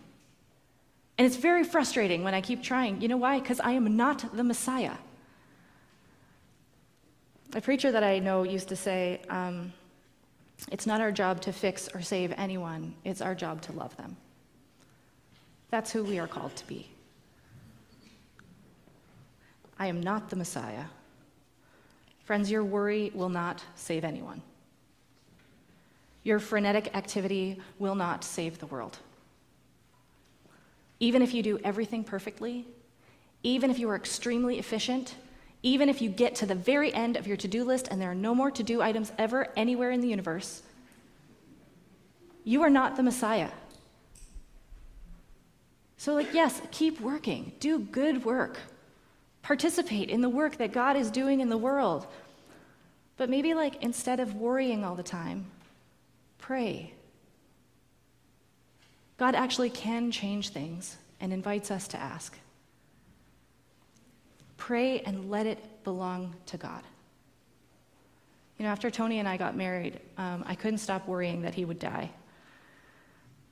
And 1.17 1.25
it's 1.25 1.35
very 1.35 1.63
frustrating 1.63 2.23
when 2.23 2.33
I 2.33 2.41
keep 2.41 2.61
trying. 2.61 3.01
You 3.01 3.07
know 3.07 3.17
why? 3.17 3.39
Because 3.39 3.59
I 3.59 3.71
am 3.71 3.97
not 3.97 4.35
the 4.35 4.43
Messiah. 4.43 4.93
A 7.53 7.61
preacher 7.61 7.91
that 7.91 8.03
I 8.03 8.19
know 8.19 8.43
used 8.43 8.69
to 8.69 8.75
say, 8.75 9.21
um, 9.29 9.73
It's 10.71 10.85
not 10.85 11.01
our 11.01 11.11
job 11.11 11.41
to 11.41 11.53
fix 11.53 11.87
or 11.93 12.01
save 12.01 12.33
anyone, 12.37 12.93
it's 13.03 13.21
our 13.21 13.35
job 13.35 13.61
to 13.63 13.71
love 13.71 13.95
them. 13.97 14.17
That's 15.71 15.91
who 15.91 16.03
we 16.03 16.19
are 16.19 16.27
called 16.27 16.55
to 16.57 16.67
be. 16.67 16.89
I 19.77 19.87
am 19.87 20.01
not 20.01 20.29
the 20.29 20.35
Messiah. 20.35 20.85
Friends, 22.25 22.51
your 22.51 22.63
worry 22.63 23.11
will 23.13 23.29
not 23.29 23.63
save 23.75 24.03
anyone. 24.03 24.41
Your 26.23 26.39
frenetic 26.39 26.95
activity 26.95 27.61
will 27.79 27.95
not 27.95 28.23
save 28.23 28.59
the 28.59 28.65
world. 28.65 28.99
Even 30.99 31.21
if 31.21 31.33
you 31.33 31.41
do 31.41 31.59
everything 31.63 32.03
perfectly, 32.03 32.67
even 33.41 33.71
if 33.71 33.79
you 33.79 33.89
are 33.89 33.95
extremely 33.95 34.59
efficient, 34.59 35.15
even 35.61 35.89
if 35.89 36.01
you 36.01 36.09
get 36.09 36.35
to 36.35 36.45
the 36.45 36.55
very 36.55 36.93
end 36.93 37.17
of 37.17 37.27
your 37.27 37.37
to 37.37 37.47
do 37.47 37.63
list 37.63 37.87
and 37.89 38.01
there 38.01 38.11
are 38.11 38.15
no 38.15 38.33
more 38.33 38.51
to 38.51 38.63
do 38.63 38.81
items 38.81 39.11
ever 39.17 39.47
anywhere 39.57 39.91
in 39.91 40.01
the 40.01 40.07
universe, 40.07 40.63
you 42.43 42.61
are 42.61 42.69
not 42.69 42.95
the 42.95 43.03
Messiah. 43.03 43.49
So, 45.97 46.13
like, 46.13 46.33
yes, 46.33 46.61
keep 46.71 47.01
working, 47.01 47.51
do 47.59 47.77
good 47.77 48.23
work, 48.23 48.57
participate 49.41 50.09
in 50.09 50.21
the 50.21 50.29
work 50.29 50.57
that 50.57 50.71
God 50.71 50.95
is 50.95 51.11
doing 51.11 51.41
in 51.41 51.49
the 51.49 51.57
world. 51.57 52.07
But 53.17 53.29
maybe, 53.29 53.53
like, 53.53 53.83
instead 53.83 54.21
of 54.21 54.35
worrying 54.35 54.85
all 54.85 54.95
the 54.95 55.03
time, 55.03 55.47
pray. 56.37 56.93
God 59.17 59.35
actually 59.35 59.69
can 59.69 60.09
change 60.09 60.49
things 60.49 60.95
and 61.19 61.33
invites 61.33 61.69
us 61.69 61.89
to 61.89 61.97
ask. 61.97 62.37
Pray 64.59 64.99
and 64.99 65.31
let 65.31 65.47
it 65.47 65.83
belong 65.83 66.35
to 66.45 66.57
God. 66.57 66.83
You 68.59 68.65
know, 68.65 68.71
after 68.71 68.91
Tony 68.91 69.19
and 69.19 69.27
I 69.27 69.37
got 69.37 69.55
married, 69.55 69.99
um, 70.17 70.43
I 70.45 70.53
couldn't 70.53 70.79
stop 70.79 71.07
worrying 71.07 71.41
that 71.41 71.55
he 71.55 71.63
would 71.63 71.79
die. 71.79 72.11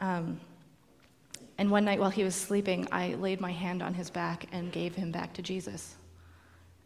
Um, 0.02 0.40
and 1.58 1.72
one 1.72 1.86
night 1.86 2.00
while 2.00 2.10
he 2.10 2.26
was 2.26 2.36
sleeping, 2.36 2.88
I 2.92 3.16
laid 3.16 3.40
my 3.40 3.52
hand 3.52 3.82
on 3.82 3.94
his 3.94 4.10
back 4.10 4.48
and 4.52 4.72
gave 4.72 4.96
him 4.96 5.12
back 5.12 5.34
to 5.34 5.42
Jesus. 5.42 5.96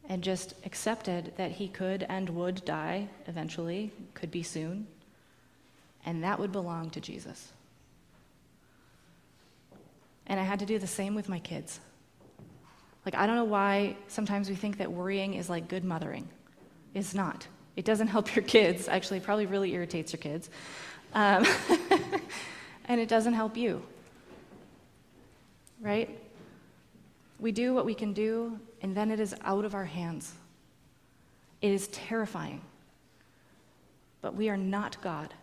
And 0.07 0.23
just 0.23 0.53
accepted 0.65 1.33
that 1.37 1.51
he 1.51 1.67
could 1.67 2.05
and 2.07 2.29
would 2.29 2.63
die 2.63 3.09
eventually, 3.27 3.91
could 4.13 4.29
be 4.29 4.43
soon, 4.43 4.87
and 6.05 6.23
that 6.23 6.39
would 6.39 6.51
belong 6.51 6.91
to 6.91 7.01
Jesus. 7.01 7.51
And 10.27 10.39
I 10.39 10.43
had 10.43 10.59
to 10.59 10.65
do 10.65 10.77
the 10.77 10.87
same 10.87 11.15
with 11.15 11.27
my 11.27 11.39
kids. 11.39 11.79
Like, 13.05 13.15
I 13.15 13.25
don't 13.25 13.35
know 13.35 13.45
why 13.45 13.97
sometimes 14.07 14.49
we 14.49 14.55
think 14.55 14.77
that 14.77 14.91
worrying 14.91 15.33
is 15.33 15.49
like 15.49 15.67
good 15.67 15.83
mothering. 15.83 16.29
It's 16.93 17.13
not. 17.13 17.47
It 17.75 17.85
doesn't 17.85 18.07
help 18.07 18.35
your 18.35 18.43
kids. 18.45 18.87
Actually, 18.87 19.19
probably 19.21 19.45
really 19.45 19.73
irritates 19.73 20.13
your 20.13 20.19
kids. 20.19 20.49
Um, 21.13 21.45
and 22.85 23.01
it 23.01 23.07
doesn't 23.07 23.33
help 23.33 23.57
you. 23.57 23.81
Right? 25.79 26.09
We 27.39 27.51
do 27.51 27.73
what 27.73 27.85
we 27.85 27.95
can 27.95 28.13
do, 28.13 28.59
and 28.81 28.95
then 28.95 29.09
it 29.09 29.19
is 29.19 29.33
out 29.41 29.65
of 29.65 29.73
our 29.73 29.85
hands. 29.85 30.33
It 31.61 31.71
is 31.71 31.87
terrifying. 31.87 32.61
But 34.21 34.35
we 34.35 34.49
are 34.49 34.57
not 34.57 35.01
God. 35.01 35.33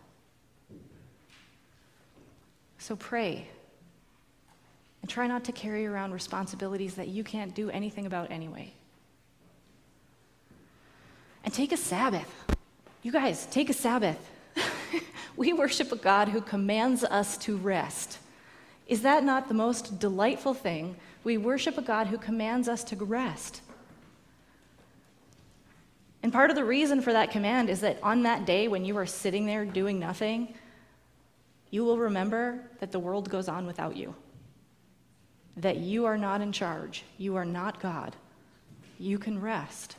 So 2.77 2.95
pray. 2.95 3.47
And 5.09 5.15
try 5.15 5.25
not 5.25 5.45
to 5.45 5.51
carry 5.51 5.87
around 5.87 6.11
responsibilities 6.11 6.93
that 6.93 7.07
you 7.07 7.23
can't 7.23 7.55
do 7.55 7.71
anything 7.71 8.05
about 8.05 8.29
anyway. 8.29 8.71
And 11.43 11.51
take 11.51 11.71
a 11.71 11.77
Sabbath. 11.77 12.31
You 13.01 13.11
guys, 13.11 13.47
take 13.47 13.71
a 13.71 13.73
Sabbath. 13.73 14.19
we 15.35 15.51
worship 15.51 15.91
a 15.91 15.95
God 15.95 16.27
who 16.27 16.41
commands 16.41 17.03
us 17.03 17.39
to 17.39 17.57
rest. 17.57 18.19
Is 18.85 19.01
that 19.01 19.23
not 19.23 19.47
the 19.47 19.55
most 19.55 19.97
delightful 19.97 20.53
thing? 20.53 20.95
We 21.23 21.39
worship 21.39 21.79
a 21.79 21.81
God 21.81 22.05
who 22.05 22.19
commands 22.19 22.67
us 22.67 22.83
to 22.83 22.95
rest. 22.95 23.61
And 26.21 26.31
part 26.31 26.51
of 26.51 26.55
the 26.55 26.65
reason 26.65 27.01
for 27.01 27.13
that 27.13 27.31
command 27.31 27.71
is 27.71 27.81
that 27.81 27.97
on 28.03 28.21
that 28.23 28.45
day 28.45 28.67
when 28.67 28.85
you 28.85 28.95
are 28.97 29.07
sitting 29.07 29.47
there 29.47 29.65
doing 29.65 29.99
nothing, 29.99 30.53
you 31.71 31.83
will 31.83 31.97
remember 31.97 32.59
that 32.79 32.91
the 32.91 32.99
world 32.99 33.27
goes 33.27 33.49
on 33.49 33.65
without 33.65 33.97
you 33.97 34.13
that 35.59 35.77
you 35.77 36.05
are 36.05 36.17
not 36.17 36.41
in 36.41 36.51
charge, 36.51 37.03
you 37.17 37.35
are 37.35 37.45
not 37.45 37.79
God. 37.79 38.15
You 38.97 39.17
can 39.17 39.39
rest. 39.39 39.95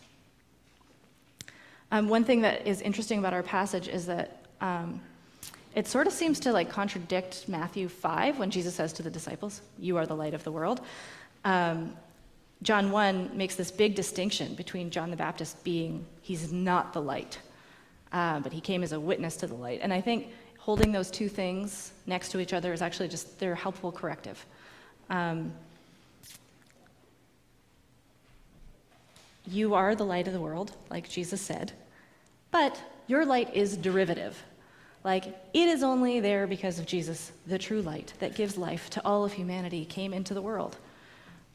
Um, 1.93 2.09
one 2.09 2.25
thing 2.25 2.43
that 2.43 2.67
is 2.67 2.81
interesting 2.81 3.19
about 3.19 3.33
our 3.33 3.43
passage 3.43 3.89
is 3.89 4.07
that 4.07 4.45
um, 4.61 5.01
it 5.75 5.87
sort 5.87 6.07
of 6.07 6.13
seems 6.13 6.41
to 6.41 6.53
like 6.53 6.71
contradict 6.71 7.49
Matthew 7.49 7.89
5 7.89 8.39
when 8.39 8.51
Jesus 8.51 8.75
says 8.75 8.93
to 8.95 9.03
the 9.03 9.11
disciples, 9.11 9.61
You 9.79 9.97
are 9.97 10.07
the 10.07 10.17
light 10.17 10.35
of 10.35 10.45
the 10.45 10.53
world. 10.53 10.81
Um, 11.45 11.97
John 12.63 12.91
1 12.91 13.31
makes 13.35 13.55
this 13.55 13.71
big 13.71 13.95
distinction 13.95 14.55
between 14.55 14.91
John 14.91 15.11
the 15.11 15.17
Baptist 15.17 15.63
being, 15.65 16.05
he's 16.21 16.53
not 16.53 16.93
the 16.93 17.01
light, 17.01 17.39
uh, 18.13 18.41
but 18.41 18.53
he 18.53 18.61
came 18.61 18.83
as 18.83 18.93
a 18.93 19.01
witness 19.01 19.37
to 19.37 19.47
the 19.47 19.55
light. 19.55 19.81
And 19.83 19.93
I 19.93 20.01
think 20.01 20.29
holding 20.59 20.93
those 20.93 21.11
two 21.11 21.29
things 21.29 21.93
next 22.07 22.31
to 22.31 22.41
each 22.41 22.53
other 22.53 22.73
is 22.73 22.83
actually 22.83 23.09
just, 23.09 23.39
they're 23.39 23.55
helpful 23.55 23.91
corrective. 23.91 24.45
Um, 25.11 25.53
you 29.47 29.75
are 29.75 29.95
the 29.95 30.05
light 30.05 30.27
of 30.27 30.33
the 30.33 30.41
world, 30.41 30.73
like 30.91 31.09
Jesus 31.09 31.41
said, 31.41 31.73
but 32.51 32.81
your 33.09 33.27
light 33.27 33.55
is 33.55 33.77
derivative. 33.77 34.41
Like, 35.03 35.25
it 35.53 35.69
is 35.69 35.83
only 35.83 36.21
there 36.21 36.47
because 36.47 36.79
of 36.79 36.87
Jesus, 36.87 37.33
the 37.47 37.59
true 37.59 37.83
light 37.83 38.13
that 38.21 38.35
gives 38.35 38.57
life 38.57 38.91
to 38.91 39.05
all 39.05 39.25
of 39.25 39.33
humanity, 39.33 39.85
came 39.85 40.13
into 40.13 40.35
the 40.35 40.43
world. 40.43 40.77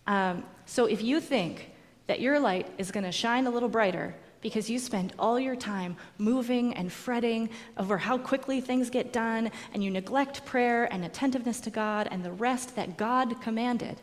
Um, 0.07 0.43
so 0.65 0.85
if 0.85 1.01
you 1.01 1.21
think 1.21 1.71
that 2.07 2.19
your 2.19 2.39
light 2.39 2.67
is 2.77 2.91
going 2.91 3.03
to 3.03 3.11
shine 3.11 3.47
a 3.47 3.49
little 3.49 3.69
brighter 3.69 4.15
because 4.45 4.69
you 4.69 4.77
spend 4.77 5.11
all 5.17 5.39
your 5.39 5.55
time 5.55 5.97
moving 6.19 6.71
and 6.75 6.93
fretting 6.93 7.49
over 7.79 7.97
how 7.97 8.15
quickly 8.15 8.61
things 8.61 8.91
get 8.91 9.11
done, 9.11 9.49
and 9.73 9.83
you 9.83 9.89
neglect 9.89 10.45
prayer 10.45 10.85
and 10.93 11.03
attentiveness 11.03 11.59
to 11.59 11.71
God 11.71 12.07
and 12.11 12.23
the 12.23 12.31
rest 12.31 12.75
that 12.75 12.95
God 12.95 13.41
commanded. 13.41 13.99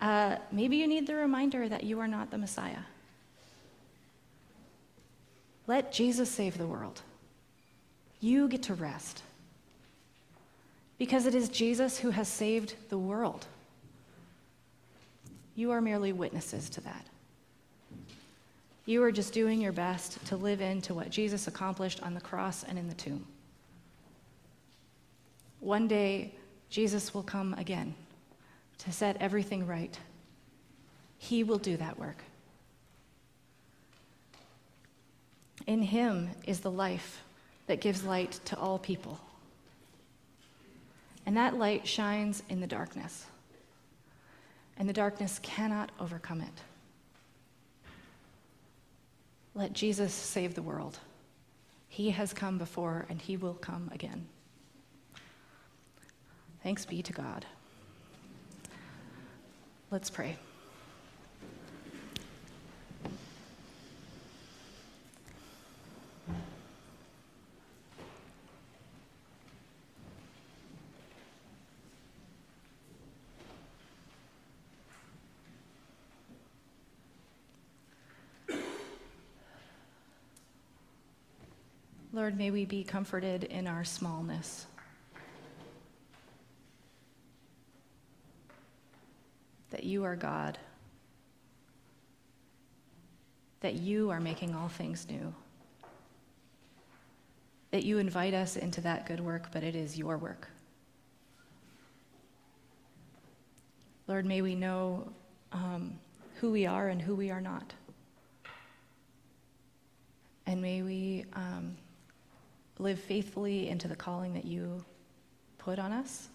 Uh, 0.00 0.36
maybe 0.50 0.78
you 0.78 0.86
need 0.86 1.06
the 1.06 1.14
reminder 1.14 1.68
that 1.68 1.84
you 1.84 2.00
are 2.00 2.08
not 2.08 2.30
the 2.30 2.38
Messiah. 2.38 2.78
Let 5.66 5.92
Jesus 5.92 6.30
save 6.30 6.56
the 6.56 6.66
world. 6.66 7.02
You 8.20 8.48
get 8.48 8.62
to 8.62 8.74
rest. 8.74 9.22
Because 10.96 11.26
it 11.26 11.34
is 11.34 11.50
Jesus 11.50 11.98
who 11.98 12.08
has 12.08 12.28
saved 12.28 12.76
the 12.88 12.96
world. 12.96 13.44
You 15.54 15.72
are 15.72 15.82
merely 15.82 16.14
witnesses 16.14 16.70
to 16.70 16.80
that. 16.80 17.04
You 18.84 19.02
are 19.04 19.12
just 19.12 19.32
doing 19.32 19.60
your 19.60 19.72
best 19.72 20.24
to 20.26 20.36
live 20.36 20.60
into 20.60 20.92
what 20.92 21.10
Jesus 21.10 21.46
accomplished 21.46 22.02
on 22.02 22.14
the 22.14 22.20
cross 22.20 22.64
and 22.64 22.78
in 22.78 22.88
the 22.88 22.94
tomb. 22.94 23.26
One 25.60 25.86
day, 25.86 26.34
Jesus 26.68 27.14
will 27.14 27.22
come 27.22 27.54
again 27.54 27.94
to 28.78 28.92
set 28.92 29.16
everything 29.20 29.66
right. 29.66 29.96
He 31.18 31.44
will 31.44 31.58
do 31.58 31.76
that 31.76 31.98
work. 31.98 32.16
In 35.68 35.82
Him 35.82 36.30
is 36.46 36.60
the 36.60 36.70
life 36.70 37.22
that 37.68 37.80
gives 37.80 38.02
light 38.02 38.40
to 38.46 38.58
all 38.58 38.78
people. 38.78 39.20
And 41.24 41.36
that 41.36 41.56
light 41.56 41.86
shines 41.86 42.42
in 42.48 42.60
the 42.60 42.66
darkness, 42.66 43.26
and 44.76 44.88
the 44.88 44.92
darkness 44.92 45.38
cannot 45.40 45.92
overcome 46.00 46.40
it. 46.40 46.71
Let 49.54 49.72
Jesus 49.72 50.12
save 50.12 50.54
the 50.54 50.62
world. 50.62 50.98
He 51.88 52.10
has 52.10 52.32
come 52.32 52.58
before, 52.58 53.06
and 53.08 53.20
He 53.20 53.36
will 53.36 53.54
come 53.54 53.90
again. 53.92 54.26
Thanks 56.62 56.86
be 56.86 57.02
to 57.02 57.12
God. 57.12 57.44
Let's 59.90 60.08
pray. 60.08 60.38
Lord, 82.22 82.38
may 82.38 82.52
we 82.52 82.64
be 82.64 82.84
comforted 82.84 83.42
in 83.42 83.66
our 83.66 83.82
smallness. 83.82 84.66
That 89.70 89.82
you 89.82 90.04
are 90.04 90.14
God. 90.14 90.56
That 93.58 93.74
you 93.74 94.10
are 94.10 94.20
making 94.20 94.54
all 94.54 94.68
things 94.68 95.08
new. 95.10 95.34
That 97.72 97.82
you 97.82 97.98
invite 97.98 98.34
us 98.34 98.56
into 98.56 98.80
that 98.82 99.04
good 99.04 99.18
work, 99.18 99.48
but 99.52 99.64
it 99.64 99.74
is 99.74 99.98
your 99.98 100.16
work. 100.16 100.46
Lord, 104.06 104.26
may 104.26 104.42
we 104.42 104.54
know 104.54 105.10
um, 105.50 105.98
who 106.36 106.52
we 106.52 106.66
are 106.66 106.86
and 106.86 107.02
who 107.02 107.16
we 107.16 107.32
are 107.32 107.40
not. 107.40 107.72
And 110.46 110.62
may 110.62 110.82
we 110.82 111.24
um, 111.34 111.76
live 112.78 112.98
faithfully 112.98 113.68
into 113.68 113.88
the 113.88 113.96
calling 113.96 114.34
that 114.34 114.44
you 114.44 114.84
put 115.58 115.78
on 115.78 115.92
us, 115.92 116.28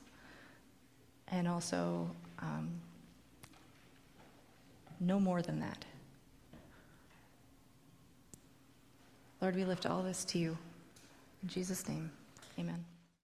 and 1.30 1.48
also 1.48 2.10
um, 2.40 2.70
no 5.00 5.20
more 5.20 5.42
than 5.42 5.60
that. 5.60 5.86
Lord, 9.42 9.56
we 9.56 9.66
lift 9.66 9.86
all 9.86 10.02
this 10.02 10.26
to 10.26 10.40
you. 10.40 10.58
In 11.44 11.50
Jesus' 11.50 11.88
name, 11.88 12.10
amen. 12.58 12.84